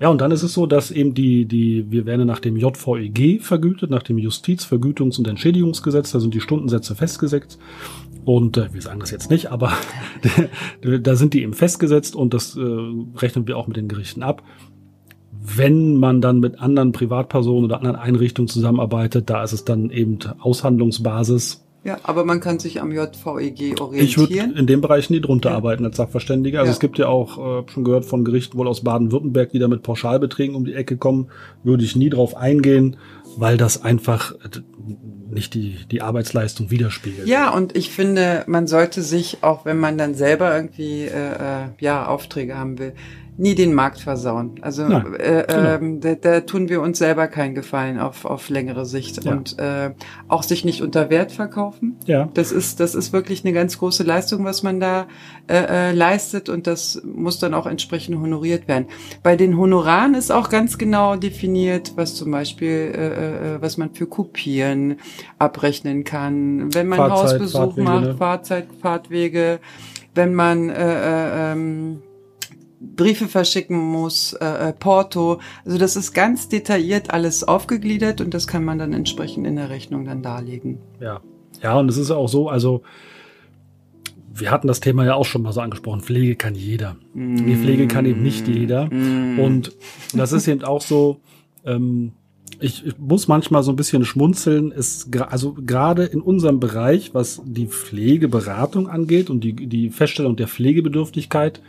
Ja, 0.00 0.08
und 0.08 0.22
dann 0.22 0.30
ist 0.30 0.42
es 0.42 0.54
so, 0.54 0.64
dass 0.64 0.90
eben 0.90 1.12
die, 1.12 1.44
die, 1.44 1.90
wir 1.90 2.06
werden 2.06 2.26
nach 2.26 2.40
dem 2.40 2.56
JVEG 2.56 3.42
vergütet, 3.42 3.90
nach 3.90 4.02
dem 4.02 4.16
Justizvergütungs- 4.16 5.18
und 5.18 5.28
Entschädigungsgesetz, 5.28 6.10
da 6.12 6.20
sind 6.20 6.32
die 6.32 6.40
Stundensätze 6.40 6.94
festgesetzt. 6.94 7.58
Und 8.24 8.56
äh, 8.56 8.72
wir 8.72 8.80
sagen 8.80 9.00
das 9.00 9.10
jetzt 9.10 9.30
nicht, 9.30 9.50
aber 9.52 9.72
da 11.02 11.16
sind 11.16 11.34
die 11.34 11.42
eben 11.42 11.52
festgesetzt 11.52 12.16
und 12.16 12.32
das 12.32 12.56
äh, 12.56 12.60
rechnen 13.16 13.46
wir 13.46 13.58
auch 13.58 13.66
mit 13.66 13.76
den 13.76 13.88
Gerichten 13.88 14.22
ab. 14.22 14.42
Wenn 15.32 15.96
man 15.96 16.22
dann 16.22 16.40
mit 16.40 16.60
anderen 16.60 16.92
Privatpersonen 16.92 17.64
oder 17.66 17.76
anderen 17.76 17.96
Einrichtungen 17.96 18.48
zusammenarbeitet, 18.48 19.28
da 19.28 19.42
ist 19.42 19.52
es 19.52 19.64
dann 19.64 19.90
eben 19.90 20.18
Aushandlungsbasis. 20.38 21.66
Ja, 21.82 21.96
aber 22.02 22.24
man 22.26 22.40
kann 22.40 22.58
sich 22.58 22.80
am 22.80 22.92
JVEG 22.92 23.60
Ich 23.60 23.70
würde 23.70 23.82
orientieren. 23.82 24.54
in 24.54 24.66
dem 24.66 24.82
Bereich 24.82 25.08
nie 25.08 25.20
drunter 25.20 25.50
Ja. 25.50 25.56
arbeiten 25.56 25.84
als 25.84 25.96
Sachverständiger. 25.96 26.58
Also 26.58 26.68
Ja. 26.70 26.74
es 26.74 26.80
gibt 26.80 26.98
ja 26.98 27.06
auch, 27.08 27.62
äh, 27.62 27.70
schon 27.70 27.84
gehört 27.84 28.04
von 28.04 28.24
Gerichten 28.24 28.58
wohl 28.58 28.68
aus 28.68 28.82
Baden-Württemberg, 28.82 29.50
die 29.50 29.58
da 29.58 29.66
mit 29.68 29.82
Pauschalbeträgen 29.82 30.54
um 30.54 30.64
die 30.66 30.74
Ecke 30.74 30.98
kommen, 30.98 31.30
würde 31.64 31.84
ich 31.84 31.96
nie 31.96 32.10
drauf 32.10 32.36
eingehen. 32.36 32.96
weil 33.36 33.56
das 33.56 33.84
einfach 33.84 34.32
äh, 34.32 34.60
nicht 35.30 35.54
die, 35.54 35.76
die 35.88 36.02
Arbeitsleistung 36.02 36.72
widerspiegelt. 36.72 37.28
Ja, 37.28 37.50
und 37.50 37.76
ich 37.76 37.90
finde, 37.90 38.42
man 38.48 38.66
sollte 38.66 39.02
sich, 39.02 39.38
auch 39.42 39.64
wenn 39.64 39.78
man 39.78 39.96
dann 39.96 40.14
selber 40.14 40.54
irgendwie 40.54 41.02
äh, 41.02 41.34
äh 41.34 41.68
ja 41.78 42.06
Aufträge 42.06 42.58
haben 42.58 42.78
will, 42.80 42.92
nie 43.40 43.54
den 43.54 43.72
Markt 43.72 44.00
versauen. 44.00 44.56
Also 44.60 44.86
Nein, 44.86 45.14
äh, 45.14 45.44
genau. 45.48 45.68
ähm, 45.68 46.00
da, 46.00 46.14
da 46.14 46.40
tun 46.42 46.68
wir 46.68 46.82
uns 46.82 46.98
selber 46.98 47.26
keinen 47.26 47.54
Gefallen 47.54 47.98
auf, 47.98 48.26
auf 48.26 48.50
längere 48.50 48.84
Sicht 48.84 49.24
ja. 49.24 49.32
und 49.32 49.58
äh, 49.58 49.92
auch 50.28 50.42
sich 50.42 50.66
nicht 50.66 50.82
unter 50.82 51.08
Wert 51.08 51.32
verkaufen. 51.32 51.96
Ja. 52.04 52.28
Das 52.34 52.52
ist 52.52 52.80
das 52.80 52.94
ist 52.94 53.14
wirklich 53.14 53.42
eine 53.42 53.54
ganz 53.54 53.78
große 53.78 54.02
Leistung, 54.02 54.44
was 54.44 54.62
man 54.62 54.78
da 54.78 55.06
äh, 55.48 55.90
äh, 55.90 55.92
leistet 55.92 56.50
und 56.50 56.66
das 56.66 57.00
muss 57.02 57.38
dann 57.38 57.54
auch 57.54 57.66
entsprechend 57.66 58.20
honoriert 58.20 58.68
werden. 58.68 58.86
Bei 59.22 59.36
den 59.36 59.56
Honoraren 59.56 60.14
ist 60.14 60.30
auch 60.30 60.50
ganz 60.50 60.76
genau 60.76 61.16
definiert, 61.16 61.92
was 61.96 62.14
zum 62.14 62.30
Beispiel 62.30 62.92
äh, 62.94 63.06
äh, 63.06 63.54
äh 63.56 63.62
was 63.62 63.78
man 63.78 63.94
für 63.94 64.06
Kopieren 64.06 64.96
abrechnen 65.38 66.04
kann, 66.04 66.74
wenn 66.74 66.88
man 66.88 66.98
Fahrzeit, 66.98 67.40
Hausbesuch 67.40 67.58
Fahrtwege, 67.58 67.88
macht, 67.88 68.04
ne? 68.04 68.14
Fahrzeit, 68.16 68.68
Fahrtwege, 68.82 69.60
wenn 70.14 70.34
man 70.34 70.68
äh, 70.68 70.74
äh, 70.74 71.52
ähm, 71.52 72.02
Briefe 72.80 73.28
verschicken 73.28 73.78
muss, 73.78 74.32
äh, 74.32 74.70
äh, 74.70 74.72
Porto. 74.72 75.40
Also 75.64 75.78
das 75.78 75.96
ist 75.96 76.12
ganz 76.12 76.48
detailliert 76.48 77.10
alles 77.10 77.44
aufgegliedert 77.44 78.20
und 78.20 78.32
das 78.32 78.46
kann 78.46 78.64
man 78.64 78.78
dann 78.78 78.94
entsprechend 78.94 79.46
in 79.46 79.56
der 79.56 79.68
Rechnung 79.68 80.06
dann 80.06 80.22
darlegen. 80.22 80.78
Ja, 80.98 81.20
ja, 81.62 81.78
und 81.78 81.90
es 81.90 81.98
ist 81.98 82.10
auch 82.10 82.28
so, 82.28 82.48
also 82.48 82.82
wir 84.32 84.50
hatten 84.50 84.68
das 84.68 84.80
Thema 84.80 85.04
ja 85.04 85.14
auch 85.14 85.26
schon 85.26 85.42
mal 85.42 85.52
so 85.52 85.60
angesprochen, 85.60 86.00
Pflege 86.00 86.36
kann 86.36 86.54
jeder. 86.54 86.96
Mm. 87.12 87.36
Die 87.36 87.56
Pflege 87.56 87.86
kann 87.86 88.06
eben 88.06 88.22
nicht 88.22 88.48
jeder. 88.48 88.86
Mm. 88.86 89.38
Und 89.38 89.72
das 90.14 90.32
ist 90.32 90.48
eben 90.48 90.64
auch 90.64 90.80
so, 90.80 91.20
ähm, 91.66 92.12
ich, 92.60 92.86
ich 92.86 92.98
muss 92.98 93.28
manchmal 93.28 93.62
so 93.62 93.72
ein 93.72 93.76
bisschen 93.76 94.04
schmunzeln. 94.04 94.72
Es, 94.72 95.08
also 95.28 95.54
gerade 95.54 96.04
in 96.04 96.20
unserem 96.20 96.60
Bereich, 96.60 97.12
was 97.12 97.42
die 97.44 97.66
Pflegeberatung 97.66 98.88
angeht 98.88 99.28
und 99.28 99.42
die, 99.42 99.52
die 99.52 99.90
Feststellung 99.90 100.36
der 100.36 100.48
Pflegebedürftigkeit, 100.48 101.60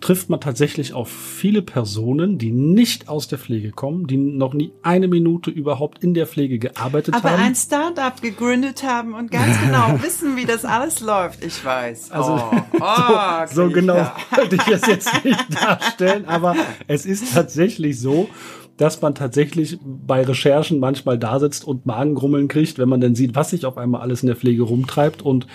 trifft 0.00 0.30
man 0.30 0.40
tatsächlich 0.40 0.94
auf 0.94 1.10
viele 1.10 1.62
Personen, 1.62 2.38
die 2.38 2.52
nicht 2.52 3.08
aus 3.08 3.28
der 3.28 3.38
Pflege 3.38 3.70
kommen, 3.70 4.06
die 4.06 4.16
noch 4.16 4.54
nie 4.54 4.72
eine 4.82 5.08
Minute 5.08 5.50
überhaupt 5.50 6.02
in 6.02 6.14
der 6.14 6.26
Pflege 6.26 6.58
gearbeitet 6.58 7.14
Aber 7.14 7.30
haben. 7.30 7.34
Aber 7.34 7.44
ein 7.44 7.54
Startup 7.54 8.20
gegründet 8.20 8.82
haben 8.82 9.14
und 9.14 9.30
ganz 9.30 9.60
genau 9.60 10.02
wissen, 10.02 10.36
wie 10.36 10.46
das 10.46 10.64
alles 10.64 11.00
läuft. 11.00 11.44
Ich 11.44 11.64
weiß. 11.64 12.10
Also, 12.12 12.32
oh, 12.32 12.62
oh, 12.80 13.46
so, 13.46 13.66
so 13.66 13.70
genau 13.70 13.96
wollte 14.36 14.56
ich 14.56 14.68
es 14.68 14.86
jetzt 14.86 15.24
nicht 15.24 15.46
darstellen, 15.54 16.24
aber 16.26 16.56
es 16.86 17.04
ist 17.04 17.34
tatsächlich 17.34 18.00
so, 18.00 18.28
dass 18.76 19.02
man 19.02 19.14
tatsächlich 19.14 19.78
bei 19.84 20.22
Recherchen 20.22 20.80
manchmal 20.80 21.18
da 21.18 21.38
sitzt 21.38 21.64
und 21.66 21.84
Magengrummeln 21.84 22.48
kriegt, 22.48 22.78
wenn 22.78 22.88
man 22.88 23.02
dann 23.02 23.14
sieht, 23.14 23.34
was 23.34 23.50
sich 23.50 23.66
auf 23.66 23.76
einmal 23.76 24.00
alles 24.00 24.22
in 24.22 24.28
der 24.28 24.36
Pflege 24.36 24.62
rumtreibt 24.62 25.20
und 25.20 25.46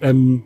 ähm, 0.00 0.42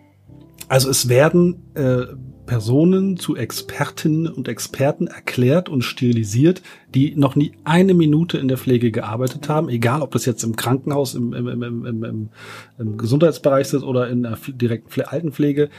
also 0.69 0.89
es 0.89 1.09
werden 1.09 1.73
äh, 1.75 2.07
Personen 2.51 3.17
zu 3.17 3.37
Expertinnen 3.37 4.27
und 4.27 4.49
Experten 4.49 5.07
erklärt 5.07 5.69
und 5.69 5.83
sterilisiert, 5.83 6.63
die 6.93 7.15
noch 7.15 7.37
nie 7.37 7.53
eine 7.63 7.95
Minute 7.95 8.39
in 8.39 8.49
der 8.49 8.59
Pflege 8.59 8.91
gearbeitet 8.91 9.49
haben, 9.49 9.69
egal 9.69 10.03
ob 10.03 10.11
das 10.11 10.27
jetzt 10.27 10.43
im 10.43 10.57
Krankenhaus, 10.57 11.15
im, 11.15 11.33
im, 11.33 11.47
im, 11.47 11.87
im, 11.87 12.29
im 12.77 12.97
Gesundheitsbereich 12.97 13.73
ist 13.73 13.85
oder 13.85 14.09
in 14.09 14.25
der 14.25 14.37
direkten 14.49 15.03
Altenpflege. 15.03 15.71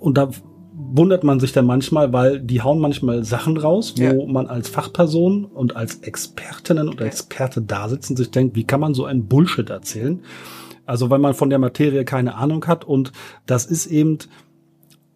Und 0.00 0.18
da 0.18 0.30
wundert 0.72 1.22
man 1.22 1.38
sich 1.38 1.52
dann 1.52 1.66
manchmal, 1.66 2.12
weil 2.12 2.40
die 2.40 2.62
hauen 2.62 2.80
manchmal 2.80 3.22
Sachen 3.22 3.56
raus, 3.56 3.94
wo 3.96 4.02
ja. 4.02 4.26
man 4.26 4.48
als 4.48 4.68
Fachperson 4.68 5.44
und 5.44 5.76
als 5.76 6.00
Expertinnen 6.00 6.88
und 6.88 7.00
Experte 7.00 7.62
da 7.62 7.88
sitzen, 7.88 8.16
sich 8.16 8.32
denkt, 8.32 8.56
wie 8.56 8.64
kann 8.64 8.80
man 8.80 8.92
so 8.92 9.04
einen 9.04 9.28
Bullshit 9.28 9.70
erzählen? 9.70 10.20
Also 10.84 11.10
weil 11.10 11.20
man 11.20 11.34
von 11.34 11.48
der 11.48 11.60
Materie 11.60 12.04
keine 12.04 12.34
Ahnung 12.34 12.66
hat 12.66 12.84
und 12.84 13.12
das 13.46 13.66
ist 13.66 13.86
eben 13.86 14.18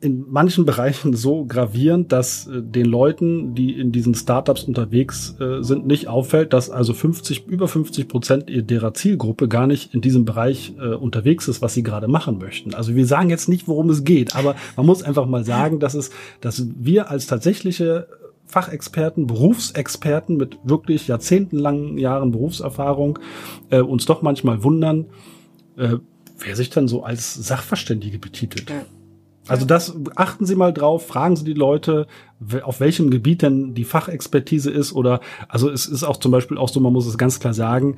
in 0.02 0.24
manchen 0.30 0.64
Bereichen 0.64 1.14
so 1.14 1.44
gravierend, 1.44 2.10
dass 2.10 2.46
äh, 2.46 2.62
den 2.62 2.86
Leuten, 2.86 3.54
die 3.54 3.78
in 3.78 3.92
diesen 3.92 4.14
Startups 4.14 4.64
unterwegs 4.64 5.36
äh, 5.40 5.62
sind, 5.62 5.86
nicht 5.86 6.08
auffällt, 6.08 6.52
dass 6.52 6.70
also 6.70 6.94
50, 6.94 7.46
über 7.46 7.68
50 7.68 8.08
Prozent 8.08 8.44
derer 8.48 8.94
Zielgruppe 8.94 9.46
gar 9.48 9.66
nicht 9.66 9.94
in 9.94 10.00
diesem 10.00 10.24
Bereich 10.24 10.74
äh, 10.80 10.94
unterwegs 10.94 11.48
ist, 11.48 11.60
was 11.60 11.74
sie 11.74 11.82
gerade 11.82 12.08
machen 12.08 12.38
möchten. 12.38 12.74
Also 12.74 12.94
wir 12.94 13.06
sagen 13.06 13.28
jetzt 13.28 13.48
nicht, 13.48 13.68
worum 13.68 13.90
es 13.90 14.04
geht, 14.04 14.34
aber 14.34 14.56
man 14.76 14.86
muss 14.86 15.02
einfach 15.02 15.26
mal 15.26 15.44
sagen, 15.44 15.80
dass 15.80 15.94
es, 15.94 16.10
dass 16.40 16.66
wir 16.78 17.10
als 17.10 17.26
tatsächliche 17.26 18.06
Fachexperten, 18.46 19.26
Berufsexperten 19.26 20.36
mit 20.36 20.58
wirklich 20.64 21.06
jahrzehntelangen 21.06 21.98
Jahren 21.98 22.32
Berufserfahrung 22.32 23.18
äh, 23.70 23.80
uns 23.80 24.06
doch 24.06 24.22
manchmal 24.22 24.64
wundern, 24.64 25.06
äh, 25.76 25.96
wer 26.38 26.56
sich 26.56 26.70
dann 26.70 26.88
so 26.88 27.04
als 27.04 27.34
Sachverständige 27.34 28.18
betitelt. 28.18 28.70
Ja. 28.70 28.82
Also 29.50 29.66
das 29.66 29.96
achten 30.16 30.46
Sie 30.46 30.54
mal 30.54 30.72
drauf, 30.72 31.06
fragen 31.06 31.36
Sie 31.36 31.44
die 31.44 31.54
Leute, 31.54 32.06
auf 32.62 32.80
welchem 32.80 33.10
Gebiet 33.10 33.42
denn 33.42 33.74
die 33.74 33.84
Fachexpertise 33.84 34.70
ist 34.70 34.92
oder 34.92 35.20
also 35.48 35.68
es 35.68 35.86
ist 35.86 36.04
auch 36.04 36.16
zum 36.16 36.32
Beispiel 36.32 36.56
auch 36.56 36.68
so, 36.68 36.80
man 36.80 36.92
muss 36.92 37.06
es 37.06 37.18
ganz 37.18 37.40
klar 37.40 37.52
sagen, 37.52 37.96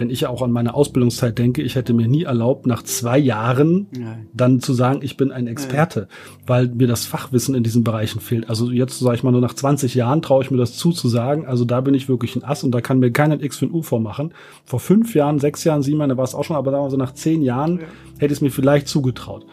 wenn 0.00 0.10
ich 0.10 0.26
auch 0.26 0.40
an 0.40 0.50
meine 0.50 0.74
Ausbildungszeit 0.74 1.38
denke, 1.38 1.60
ich 1.60 1.74
hätte 1.74 1.92
mir 1.92 2.08
nie 2.08 2.24
erlaubt, 2.24 2.66
nach 2.66 2.82
zwei 2.82 3.18
Jahren 3.18 3.86
Nein. 3.92 4.28
dann 4.32 4.60
zu 4.60 4.72
sagen, 4.72 5.00
ich 5.02 5.18
bin 5.18 5.30
ein 5.30 5.46
Experte, 5.46 6.00
Nein. 6.00 6.08
weil 6.46 6.68
mir 6.68 6.86
das 6.86 7.04
Fachwissen 7.04 7.54
in 7.54 7.62
diesen 7.62 7.84
Bereichen 7.84 8.20
fehlt. 8.20 8.48
Also 8.48 8.70
jetzt 8.70 8.98
sage 8.98 9.16
ich 9.16 9.22
mal 9.22 9.30
nur 9.30 9.42
nach 9.42 9.52
20 9.52 9.94
Jahren 9.94 10.22
traue 10.22 10.42
ich 10.42 10.50
mir 10.50 10.56
das 10.56 10.76
zu, 10.76 10.92
zu 10.92 11.08
sagen, 11.08 11.46
also 11.46 11.66
da 11.66 11.82
bin 11.82 11.92
ich 11.92 12.08
wirklich 12.08 12.34
ein 12.34 12.42
Ass 12.42 12.64
und 12.64 12.72
da 12.72 12.80
kann 12.80 12.98
mir 12.98 13.12
keiner 13.12 13.42
X 13.42 13.58
für 13.58 13.66
ein 13.66 13.72
U 13.72 13.82
vormachen. 13.82 14.32
Vor 14.64 14.80
fünf 14.80 15.14
Jahren, 15.14 15.38
sechs 15.38 15.64
Jahren, 15.64 15.82
sieben 15.82 15.98
Jahren, 15.98 16.08
da 16.08 16.16
war 16.16 16.24
es 16.24 16.34
auch 16.34 16.44
schon, 16.44 16.56
aber 16.56 16.70
sagen 16.70 16.84
wir 16.84 16.90
so 16.90 16.96
nach 16.96 17.12
zehn 17.12 17.42
Jahren 17.42 17.80
ja. 17.80 17.86
hätte 18.18 18.32
ich 18.32 18.38
es 18.38 18.40
mir 18.40 18.50
vielleicht 18.50 18.88
zugetraut. 18.88 19.44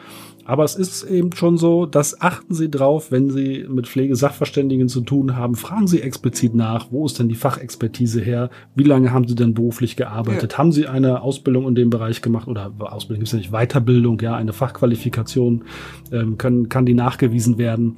Aber 0.47 0.63
es 0.63 0.75
ist 0.75 1.03
eben 1.03 1.33
schon 1.35 1.57
so, 1.57 1.85
dass 1.85 2.21
achten 2.21 2.53
Sie 2.53 2.71
drauf, 2.71 3.11
wenn 3.11 3.29
Sie 3.29 3.65
mit 3.67 3.85
Pflegesachverständigen 3.85 4.87
zu 4.87 5.01
tun 5.01 5.35
haben, 5.35 5.55
fragen 5.55 5.87
Sie 5.87 6.01
explizit 6.01 6.55
nach, 6.55 6.87
wo 6.89 7.05
ist 7.05 7.19
denn 7.19 7.27
die 7.27 7.35
Fachexpertise 7.35 8.21
her? 8.21 8.49
Wie 8.73 8.85
lange 8.85 9.11
haben 9.11 9.27
Sie 9.27 9.35
denn 9.35 9.53
beruflich 9.53 9.97
gearbeitet? 9.97 10.53
Ja. 10.53 10.57
Haben 10.57 10.71
Sie 10.71 10.87
eine 10.87 11.21
Ausbildung 11.21 11.67
in 11.67 11.75
dem 11.75 11.89
Bereich 11.89 12.21
gemacht 12.21 12.47
oder 12.47 12.71
Ausbildung 12.79 13.23
es 13.23 13.33
ja 13.33 13.39
nicht, 13.39 13.51
Weiterbildung, 13.51 14.21
ja, 14.21 14.37
eine 14.37 14.53
Fachqualifikation, 14.53 15.65
ähm, 16.13 16.37
können, 16.37 16.69
kann 16.69 16.85
die 16.85 16.93
nachgewiesen 16.93 17.57
werden? 17.57 17.97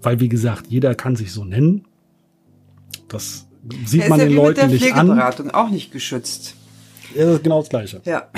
Weil, 0.00 0.20
wie 0.20 0.30
gesagt, 0.30 0.68
jeder 0.68 0.94
kann 0.94 1.16
sich 1.16 1.32
so 1.32 1.44
nennen. 1.44 1.84
Das 3.08 3.46
sieht 3.84 4.04
ja, 4.04 4.08
man 4.08 4.20
den 4.20 4.30
ja 4.30 4.36
Leuten 4.36 4.70
nicht 4.70 4.94
an. 4.94 5.08
Pflegeberatung 5.08 5.50
auch 5.50 5.68
nicht 5.68 5.92
geschützt. 5.92 6.54
Ja, 7.14 7.26
das 7.26 7.34
ist 7.34 7.44
genau 7.44 7.60
das 7.60 7.68
Gleiche. 7.68 8.00
Ja. 8.06 8.30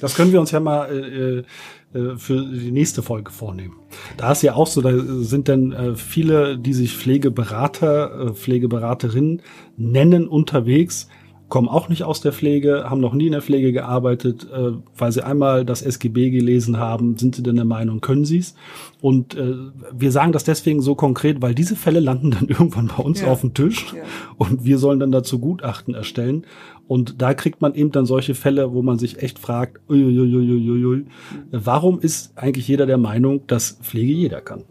Das 0.00 0.14
können 0.14 0.32
wir 0.32 0.40
uns 0.40 0.50
ja 0.50 0.60
mal 0.60 0.90
äh, 0.90 1.98
äh 1.98 2.16
für 2.16 2.42
die 2.42 2.72
nächste 2.72 3.02
Folge 3.02 3.30
vornehmen. 3.30 3.76
Da 4.16 4.32
ist 4.32 4.42
ja 4.42 4.54
auch 4.54 4.66
so, 4.66 4.80
da 4.82 4.92
sind 5.22 5.48
dann 5.48 5.72
äh, 5.72 5.94
viele, 5.94 6.58
die 6.58 6.74
sich 6.74 6.96
Pflegeberater, 6.96 8.30
äh, 8.30 8.32
Pflegeberaterinnen 8.32 9.42
nennen 9.76 10.28
unterwegs, 10.28 11.08
kommen 11.54 11.68
auch 11.68 11.88
nicht 11.88 12.02
aus 12.02 12.20
der 12.20 12.32
Pflege, 12.32 12.90
haben 12.90 13.00
noch 13.00 13.14
nie 13.14 13.26
in 13.26 13.32
der 13.32 13.40
Pflege 13.40 13.72
gearbeitet, 13.72 14.44
äh, 14.52 14.72
weil 14.98 15.12
sie 15.12 15.24
einmal 15.24 15.64
das 15.64 15.82
SGB 15.82 16.30
gelesen 16.30 16.78
haben, 16.78 17.16
sind 17.16 17.36
sie 17.36 17.44
denn 17.44 17.54
der 17.54 17.64
Meinung, 17.64 18.00
können 18.00 18.24
sie 18.24 18.38
es? 18.38 18.56
Und 19.00 19.36
äh, 19.36 19.54
wir 19.92 20.10
sagen 20.10 20.32
das 20.32 20.42
deswegen 20.42 20.82
so 20.82 20.96
konkret, 20.96 21.42
weil 21.42 21.54
diese 21.54 21.76
Fälle 21.76 22.00
landen 22.00 22.30
dann 22.32 22.48
irgendwann 22.48 22.88
bei 22.88 23.00
uns 23.04 23.20
ja. 23.20 23.28
auf 23.28 23.42
dem 23.42 23.54
Tisch 23.54 23.94
ja. 23.94 24.02
und 24.36 24.64
wir 24.64 24.78
sollen 24.78 24.98
dann 24.98 25.12
dazu 25.12 25.38
Gutachten 25.38 25.94
erstellen. 25.94 26.44
Und 26.88 27.22
da 27.22 27.34
kriegt 27.34 27.62
man 27.62 27.76
eben 27.76 27.92
dann 27.92 28.04
solche 28.04 28.34
Fälle, 28.34 28.74
wo 28.74 28.82
man 28.82 28.98
sich 28.98 29.22
echt 29.22 29.38
fragt, 29.38 29.80
uiuiuiuiui, 29.88 31.04
warum 31.52 32.00
ist 32.00 32.36
eigentlich 32.36 32.66
jeder 32.66 32.86
der 32.86 32.98
Meinung, 32.98 33.46
dass 33.46 33.78
Pflege 33.80 34.12
jeder 34.12 34.40
kann? 34.40 34.64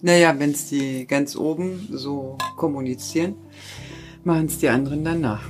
Naja, 0.00 0.32
wenn 0.38 0.52
es 0.52 0.68
die 0.68 1.08
ganz 1.08 1.34
oben 1.34 1.88
so 1.90 2.38
kommunizieren, 2.56 3.34
machen 4.22 4.46
es 4.46 4.58
die 4.58 4.68
anderen 4.68 5.02
dann 5.02 5.20
nach. 5.20 5.42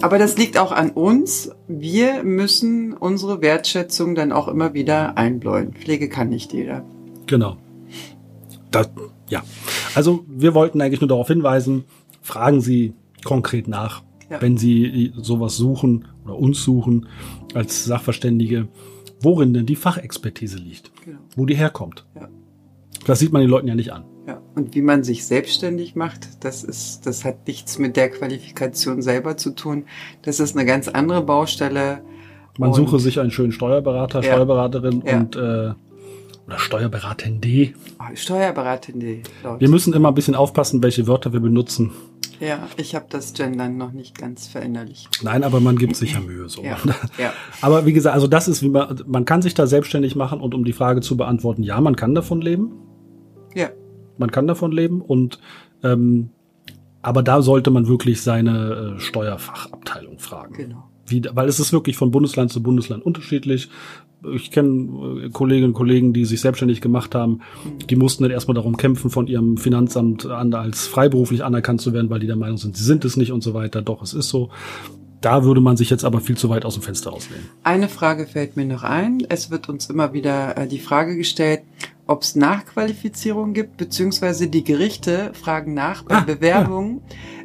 Aber 0.00 0.18
das 0.18 0.36
liegt 0.36 0.58
auch 0.58 0.72
an 0.72 0.90
uns. 0.90 1.50
Wir 1.68 2.22
müssen 2.24 2.92
unsere 2.92 3.40
Wertschätzung 3.40 4.14
dann 4.14 4.32
auch 4.32 4.48
immer 4.48 4.74
wieder 4.74 5.16
einbläuen. 5.16 5.72
Pflege 5.72 6.08
kann 6.08 6.28
nicht 6.28 6.52
jeder. 6.52 6.84
Genau. 7.26 7.56
Das, 8.70 8.90
ja. 9.28 9.42
Also 9.94 10.24
wir 10.28 10.54
wollten 10.54 10.80
eigentlich 10.80 11.00
nur 11.00 11.08
darauf 11.08 11.28
hinweisen, 11.28 11.84
fragen 12.20 12.60
Sie 12.60 12.94
konkret 13.24 13.68
nach 13.68 14.02
ja. 14.30 14.42
wenn 14.42 14.56
Sie 14.56 15.12
sowas 15.16 15.56
suchen 15.56 16.06
oder 16.24 16.36
uns 16.36 16.62
suchen 16.62 17.08
als 17.54 17.84
Sachverständige, 17.84 18.68
worin 19.20 19.54
denn 19.54 19.66
die 19.66 19.76
Fachexpertise 19.76 20.58
liegt, 20.58 20.92
genau. 21.04 21.18
wo 21.36 21.46
die 21.46 21.54
herkommt. 21.54 22.06
Ja. 22.14 22.28
Das 23.06 23.18
sieht 23.18 23.32
man 23.32 23.42
den 23.42 23.50
Leuten 23.50 23.68
ja 23.68 23.74
nicht 23.74 23.92
an. 23.92 24.04
Und 24.54 24.74
wie 24.74 24.82
man 24.82 25.02
sich 25.02 25.26
selbstständig 25.26 25.96
macht, 25.96 26.44
das 26.44 26.62
ist, 26.62 27.06
das 27.06 27.24
hat 27.24 27.46
nichts 27.46 27.78
mit 27.78 27.96
der 27.96 28.08
Qualifikation 28.08 29.02
selber 29.02 29.36
zu 29.36 29.50
tun. 29.50 29.84
Das 30.22 30.38
ist 30.38 30.56
eine 30.56 30.64
ganz 30.64 30.88
andere 30.88 31.22
Baustelle. 31.22 32.02
Man 32.56 32.68
und 32.68 32.74
suche 32.76 33.00
sich 33.00 33.18
einen 33.18 33.32
schönen 33.32 33.50
Steuerberater, 33.50 34.22
ja. 34.22 34.32
Steuerberaterin 34.32 35.02
ja. 35.04 35.16
und 35.16 35.36
äh, 35.36 35.72
oder 36.46 36.58
Steuerberaterin 36.58 37.40
D. 37.40 37.74
Oh, 37.98 38.14
Steuerberaterin 38.14 39.00
D. 39.00 39.22
Wir 39.58 39.68
müssen 39.68 39.92
immer 39.94 40.08
ein 40.08 40.14
bisschen 40.14 40.34
aufpassen, 40.34 40.82
welche 40.82 41.06
Wörter 41.06 41.32
wir 41.32 41.40
benutzen. 41.40 41.92
Ja, 42.38 42.68
ich 42.76 42.94
habe 42.94 43.06
das 43.08 43.32
Gendern 43.32 43.76
noch 43.76 43.92
nicht 43.92 44.18
ganz 44.18 44.48
verinnerlicht. 44.48 45.20
Nein, 45.22 45.42
aber 45.44 45.60
man 45.60 45.76
gibt 45.76 45.96
sich 45.96 46.12
ja 46.12 46.20
Mühe 46.20 46.48
so. 46.48 46.62
Ja, 46.62 46.76
ja. 47.18 47.32
Aber 47.62 47.86
wie 47.86 47.92
gesagt, 47.92 48.14
also 48.14 48.26
das 48.26 48.48
ist, 48.48 48.62
wie 48.62 48.68
man, 48.68 49.02
man 49.06 49.24
kann 49.24 49.40
sich 49.40 49.54
da 49.54 49.66
selbstständig 49.66 50.16
machen 50.16 50.40
und 50.40 50.54
um 50.54 50.64
die 50.64 50.72
Frage 50.72 51.00
zu 51.00 51.16
beantworten, 51.16 51.62
ja, 51.62 51.80
man 51.80 51.96
kann 51.96 52.14
davon 52.14 52.40
leben. 52.40 52.72
Ja. 53.54 53.70
Man 54.18 54.30
kann 54.30 54.46
davon 54.46 54.72
leben 54.72 55.00
und 55.00 55.38
ähm, 55.82 56.30
aber 57.04 57.22
da 57.22 57.42
sollte 57.42 57.70
man 57.70 57.86
wirklich 57.86 58.22
seine 58.22 58.94
äh, 58.96 59.00
Steuerfachabteilung 59.00 60.18
fragen. 60.18 60.54
Genau. 60.54 60.84
Wie, 61.06 61.22
weil 61.34 61.48
es 61.48 61.60
ist 61.60 61.72
wirklich 61.72 61.98
von 61.98 62.10
Bundesland 62.10 62.50
zu 62.50 62.62
Bundesland 62.62 63.04
unterschiedlich. 63.04 63.68
Ich 64.34 64.50
kenne 64.50 65.24
äh, 65.24 65.28
Kolleginnen 65.28 65.68
und 65.68 65.74
Kollegen, 65.74 66.14
die 66.14 66.24
sich 66.24 66.40
selbstständig 66.40 66.80
gemacht 66.80 67.14
haben. 67.14 67.40
Die 67.90 67.96
mussten 67.96 68.22
dann 68.22 68.32
erstmal 68.32 68.54
darum 68.54 68.78
kämpfen, 68.78 69.10
von 69.10 69.26
ihrem 69.26 69.58
Finanzamt 69.58 70.24
an 70.24 70.54
als 70.54 70.86
freiberuflich 70.86 71.44
anerkannt 71.44 71.82
zu 71.82 71.92
werden, 71.92 72.08
weil 72.08 72.20
die 72.20 72.26
der 72.26 72.36
Meinung 72.36 72.56
sind, 72.56 72.74
sie 72.74 72.84
sind 72.84 73.04
es 73.04 73.18
nicht 73.18 73.32
und 73.32 73.42
so 73.42 73.52
weiter. 73.52 73.82
Doch, 73.82 74.02
es 74.02 74.14
ist 74.14 74.30
so. 74.30 74.48
Da 75.20 75.44
würde 75.44 75.60
man 75.60 75.76
sich 75.76 75.88
jetzt 75.90 76.04
aber 76.04 76.20
viel 76.20 76.36
zu 76.36 76.50
weit 76.50 76.64
aus 76.64 76.74
dem 76.74 76.82
Fenster 76.82 77.12
auslehnen. 77.12 77.46
Eine 77.62 77.88
Frage 77.88 78.26
fällt 78.26 78.56
mir 78.56 78.66
noch 78.66 78.82
ein. 78.82 79.26
Es 79.28 79.50
wird 79.50 79.68
uns 79.68 79.88
immer 79.90 80.12
wieder 80.14 80.56
äh, 80.56 80.68
die 80.68 80.78
Frage 80.78 81.16
gestellt, 81.16 81.62
ob 82.06 82.22
es 82.22 82.36
Nachqualifizierung 82.36 83.52
gibt, 83.52 83.76
beziehungsweise 83.76 84.48
die 84.48 84.64
Gerichte 84.64 85.32
fragen 85.34 85.74
nach 85.74 86.02
bei 86.02 86.16
Ah, 86.16 86.20
Bewerbungen, 86.20 87.02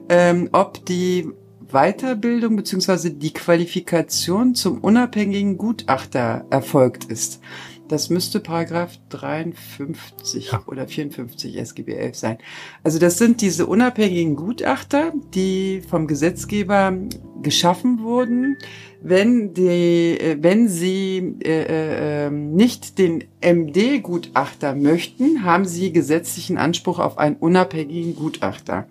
ähm, 0.10 0.50
ob 0.52 0.86
die 0.86 1.30
Weiterbildung 1.72 2.56
beziehungsweise 2.56 3.12
die 3.12 3.32
Qualifikation 3.32 4.56
zum 4.56 4.80
unabhängigen 4.80 5.58
Gutachter 5.58 6.46
erfolgt 6.50 7.06
ist. 7.06 7.42
Das 7.90 8.12
müsste 8.12 8.40
Paragraph 8.40 8.98
53 9.10 10.52
Ja. 10.52 10.64
oder 10.68 10.88
54 10.88 11.58
SGB 11.58 11.96
11 11.96 12.16
sein. 12.16 12.38
Also 12.84 13.00
das 13.00 13.18
sind 13.18 13.42
diese 13.42 13.66
unabhängigen 13.66 14.36
Gutachter, 14.36 15.12
die 15.34 15.82
vom 15.90 16.06
Gesetzgeber 16.06 16.94
geschaffen 17.42 18.04
wurden, 18.04 18.58
wenn 19.02 19.54
die, 19.56 20.20
äh, 20.20 20.38
wenn 20.40 20.68
sie 20.70 21.36
äh, 21.44 21.64
äh, 21.64 22.28
ähm, 22.28 22.54
nicht 22.54 23.00
den 23.00 23.24
MD-Gutachter 23.42 24.76
möchten, 24.76 25.44
haben 25.44 25.66
sie 25.66 25.92
gesetzlichen 25.92 26.60
Anspruch 26.60 27.00
auf 27.00 27.18
einen 27.18 27.38
unabhängigen 27.38 28.16
Gutachter. 28.16 28.88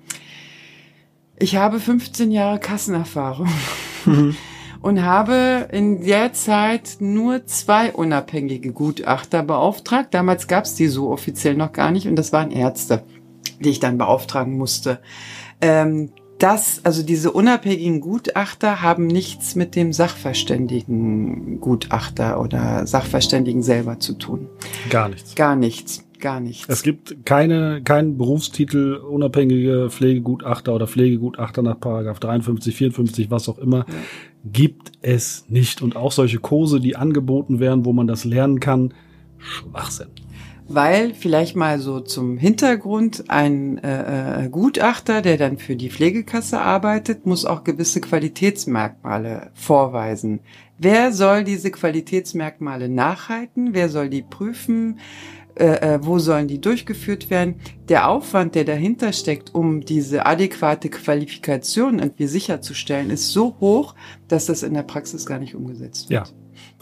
Ich 1.38 1.54
habe 1.54 1.78
15 1.78 2.32
Jahre 2.32 2.58
Kassenerfahrung 2.58 3.48
und 4.80 5.02
habe 5.02 5.68
in 5.72 6.04
der 6.04 6.32
Zeit 6.32 6.96
nur 7.00 7.46
zwei 7.46 7.92
unabhängige 7.92 8.72
Gutachter 8.72 9.42
beauftragt. 9.42 10.14
Damals 10.14 10.48
gab 10.48 10.64
es 10.64 10.74
die 10.74 10.86
so 10.86 11.10
offiziell 11.10 11.54
noch 11.54 11.72
gar 11.72 11.90
nicht 11.90 12.06
und 12.06 12.16
das 12.16 12.32
waren 12.32 12.50
Ärzte, 12.50 13.02
die 13.60 13.70
ich 13.70 13.80
dann 13.80 13.98
beauftragen 13.98 14.56
musste. 14.56 15.00
Ähm, 15.60 16.10
das, 16.38 16.80
also 16.84 17.02
diese 17.02 17.32
unabhängigen 17.32 18.00
Gutachter 18.00 18.80
haben 18.80 19.08
nichts 19.08 19.56
mit 19.56 19.74
dem 19.74 19.92
Sachverständigen 19.92 21.60
Gutachter 21.60 22.40
oder 22.40 22.86
Sachverständigen 22.86 23.62
selber 23.62 23.98
zu 23.98 24.14
tun. 24.14 24.48
Gar 24.88 25.08
nichts. 25.08 25.34
Gar 25.34 25.56
nichts, 25.56 26.04
gar 26.20 26.40
nichts. 26.40 26.66
Es 26.68 26.82
gibt 26.82 27.24
keine, 27.24 27.82
keinen 27.82 28.18
Berufstitel 28.18 28.94
unabhängige 28.94 29.88
Pflegegutachter 29.90 30.74
oder 30.74 30.86
Pflegegutachter 30.86 31.62
nach 31.62 31.78
Paragraph 31.78 32.20
53, 32.20 32.74
54, 32.74 33.30
was 33.30 33.48
auch 33.48 33.58
immer, 33.58 33.86
gibt 34.44 34.92
es 35.02 35.46
nicht. 35.48 35.82
Und 35.82 35.96
auch 35.96 36.12
solche 36.12 36.38
Kurse, 36.38 36.80
die 36.80 36.96
angeboten 36.96 37.60
werden, 37.60 37.84
wo 37.84 37.92
man 37.92 38.06
das 38.06 38.24
lernen 38.24 38.60
kann, 38.60 38.94
Schwachsinn. 39.38 40.08
Weil 40.70 41.14
vielleicht 41.14 41.56
mal 41.56 41.78
so 41.78 42.00
zum 42.00 42.36
Hintergrund 42.36 43.24
ein 43.28 43.78
äh, 43.78 44.44
äh, 44.44 44.48
Gutachter, 44.50 45.22
der 45.22 45.38
dann 45.38 45.56
für 45.56 45.76
die 45.76 45.88
Pflegekasse 45.88 46.60
arbeitet, 46.60 47.24
muss 47.24 47.46
auch 47.46 47.64
gewisse 47.64 48.02
Qualitätsmerkmale 48.02 49.50
vorweisen. 49.54 50.40
Wer 50.76 51.12
soll 51.12 51.42
diese 51.44 51.70
Qualitätsmerkmale 51.70 52.90
nachhalten? 52.90 53.70
Wer 53.72 53.88
soll 53.88 54.10
die 54.10 54.22
prüfen? 54.22 54.98
Äh, 55.58 55.94
äh, 55.94 55.98
wo 56.02 56.20
sollen 56.20 56.46
die 56.46 56.60
durchgeführt 56.60 57.30
werden? 57.30 57.56
Der 57.88 58.08
Aufwand, 58.08 58.54
der 58.54 58.64
dahinter 58.64 59.12
steckt, 59.12 59.54
um 59.54 59.80
diese 59.80 60.24
adäquate 60.24 60.88
Qualifikation 60.88 61.98
irgendwie 61.98 62.28
sicherzustellen, 62.28 63.10
ist 63.10 63.32
so 63.32 63.56
hoch, 63.58 63.96
dass 64.28 64.46
das 64.46 64.62
in 64.62 64.74
der 64.74 64.84
Praxis 64.84 65.26
gar 65.26 65.40
nicht 65.40 65.56
umgesetzt 65.56 66.10
wird. 66.10 66.28
Ja. 66.28 66.34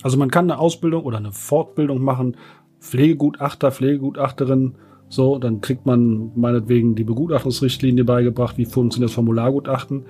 Also 0.02 0.18
man 0.18 0.30
kann 0.30 0.50
eine 0.50 0.60
Ausbildung 0.60 1.04
oder 1.04 1.16
eine 1.16 1.32
Fortbildung 1.32 2.02
machen, 2.02 2.36
Pflegegutachter, 2.80 3.72
Pflegegutachterin, 3.72 4.74
so, 5.08 5.38
dann 5.38 5.60
kriegt 5.60 5.86
man 5.86 6.32
meinetwegen 6.34 6.96
die 6.96 7.04
Begutachtungsrichtlinie 7.04 8.04
beigebracht, 8.04 8.58
wie 8.58 8.64
funktioniert 8.64 9.10
das 9.10 9.14
Formulargutachten. 9.14 10.04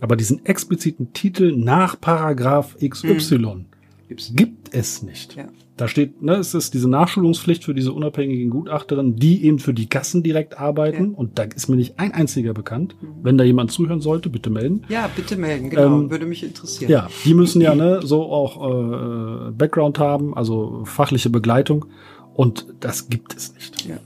Aber 0.00 0.16
diesen 0.16 0.44
expliziten 0.46 1.12
Titel 1.12 1.52
nach 1.56 2.00
Paragraph 2.00 2.76
XY 2.78 3.66
Gibt's. 4.08 4.32
gibt 4.34 4.74
es 4.74 5.02
nicht. 5.02 5.36
Ja. 5.36 5.48
Da 5.76 5.88
steht, 5.88 6.22
ne, 6.22 6.36
es 6.36 6.54
ist 6.54 6.72
diese 6.72 6.88
Nachschulungspflicht 6.88 7.64
für 7.64 7.74
diese 7.74 7.92
unabhängigen 7.92 8.48
Gutachterinnen, 8.48 9.16
die 9.16 9.44
eben 9.44 9.58
für 9.58 9.74
die 9.74 9.88
Kassen 9.88 10.22
direkt 10.22 10.58
arbeiten. 10.58 11.12
Ja. 11.12 11.18
Und 11.18 11.38
da 11.38 11.42
ist 11.42 11.68
mir 11.68 11.76
nicht 11.76 11.98
ein 11.98 12.12
einziger 12.12 12.54
bekannt. 12.54 12.96
Wenn 13.22 13.36
da 13.36 13.44
jemand 13.44 13.72
zuhören 13.72 14.00
sollte, 14.00 14.30
bitte 14.30 14.48
melden. 14.48 14.84
Ja, 14.88 15.10
bitte 15.14 15.36
melden, 15.36 15.68
genau, 15.68 16.00
Ähm, 16.00 16.10
würde 16.10 16.24
mich 16.24 16.42
interessieren. 16.42 16.90
Ja, 16.90 17.08
die 17.24 17.34
müssen 17.34 17.60
ja 17.60 17.74
ne, 17.76 18.00
so 18.02 18.22
auch 18.22 19.48
äh, 19.48 19.50
Background 19.50 19.98
haben, 19.98 20.34
also 20.34 20.82
fachliche 20.84 21.28
Begleitung. 21.28 21.86
Und 22.34 22.66
das 22.80 23.08
gibt 23.10 23.34
es 23.34 23.54
nicht. 23.54 23.86
Ja. 23.86 23.96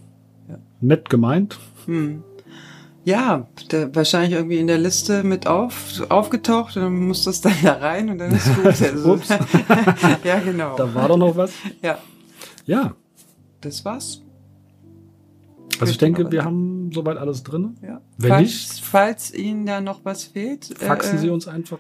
Ja. 0.49 0.59
Nett 0.81 1.09
gemeint. 1.09 1.59
Hm. 1.87 2.23
Ja, 3.05 3.47
da, 3.71 3.95
wahrscheinlich 3.95 4.33
irgendwie 4.33 4.59
in 4.59 4.67
der 4.67 4.77
Liste 4.79 5.23
mit 5.25 5.47
auf, 5.47 6.03
aufgetaucht 6.11 6.77
und 6.77 6.83
dann 6.83 7.07
muss 7.09 7.25
das 7.25 7.41
dann 7.43 7.55
da 7.63 7.73
rein 7.75 8.11
und 8.11 8.19
dann 8.19 8.33
ist 8.33 8.55
gut. 8.55 8.67
Also, 8.81 9.13
Ups. 9.15 9.29
ja, 10.25 10.39
genau. 10.41 10.77
Da 10.77 10.95
war 10.95 11.09
doch 11.09 11.17
noch 11.17 11.35
was. 11.37 11.53
Ja, 11.83 11.99
Ja, 12.67 12.95
das 13.63 13.85
war's. 13.85 14.21
also 15.81 15.91
ich 15.91 15.99
denke, 15.99 16.31
wir 16.31 16.45
haben 16.45 16.91
soweit 16.93 17.17
alles 17.17 17.43
drin. 17.43 17.77
Ja. 17.83 18.01
Wenn 18.19 18.29
falls, 18.31 18.43
nicht- 18.49 18.85
falls 18.85 19.33
Ihnen 19.35 19.65
da 19.67 19.81
noch 19.81 20.05
was 20.05 20.25
fehlt, 20.25 20.67
Faxen 20.79 21.17
äh, 21.17 21.21
Sie 21.21 21.31
uns 21.31 21.49
einfach. 21.49 21.79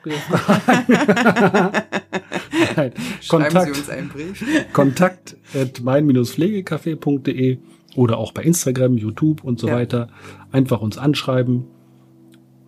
Nein, 2.76 2.92
schreiben 3.20 3.44
Kontakt, 3.44 3.74
Sie 3.74 3.80
uns 3.80 3.90
einen 3.90 4.08
Brief. 4.08 4.44
Kontakt 4.72 5.36
at 5.54 5.80
mein-pflegecafé.de 5.82 7.58
oder 7.96 8.18
auch 8.18 8.32
bei 8.32 8.42
Instagram, 8.42 8.96
YouTube 8.96 9.44
und 9.44 9.58
so 9.58 9.68
Ja. 9.68 9.74
weiter. 9.74 10.08
Einfach 10.52 10.80
uns 10.80 10.98
anschreiben. 10.98 11.64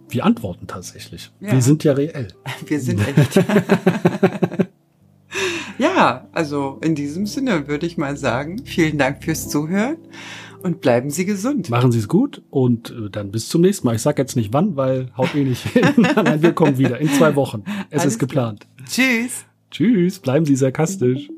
Wir 0.09 0.25
antworten 0.25 0.67
tatsächlich. 0.67 1.31
Ja. 1.41 1.53
Wir 1.53 1.63
sind 1.63 1.85
ja 1.85 1.93
reell. 1.93 2.29
Wir 2.67 2.81
sind 2.81 3.01
echt. 3.07 3.37
ja, 5.79 6.29
also 6.33 6.79
in 6.83 6.95
diesem 6.95 7.27
Sinne 7.27 7.67
würde 7.69 7.87
ich 7.87 7.97
mal 7.97 8.17
sagen, 8.17 8.63
vielen 8.65 8.99
Dank 8.99 9.25
fürs 9.25 9.49
Zuhören 9.49 9.97
und 10.63 10.81
bleiben 10.81 11.11
Sie 11.11 11.25
gesund. 11.25 11.71
Machen 11.71 11.93
Sie 11.93 11.99
es 11.99 12.09
gut 12.09 12.43
und 12.51 12.91
äh, 12.91 13.11
dann 13.11 13.31
bis 13.31 13.49
zum 13.49 13.63
nächsten 13.63 13.87
Mal. 13.87 13.95
Ich 13.97 14.03
sag 14.03 14.19
jetzt 14.19 14.37
nicht 14.37 14.53
wann, 14.53 14.77
weil 14.77 15.09
haut 15.17 15.35
eh 15.35 15.45
nicht 15.45 15.67
hin. 15.69 15.87
Nein, 16.15 16.43
wir 16.43 16.53
kommen 16.53 16.79
wieder 16.79 16.99
in 16.99 17.09
zwei 17.09 17.35
Wochen. 17.35 17.65
Es 17.91 18.03
Alles 18.03 18.15
ist 18.15 18.19
geplant. 18.19 18.67
Tschüss. 18.87 19.45
Tschüss, 19.71 20.19
bleiben 20.19 20.45
Sie 20.45 20.57
sarkastisch. 20.57 21.31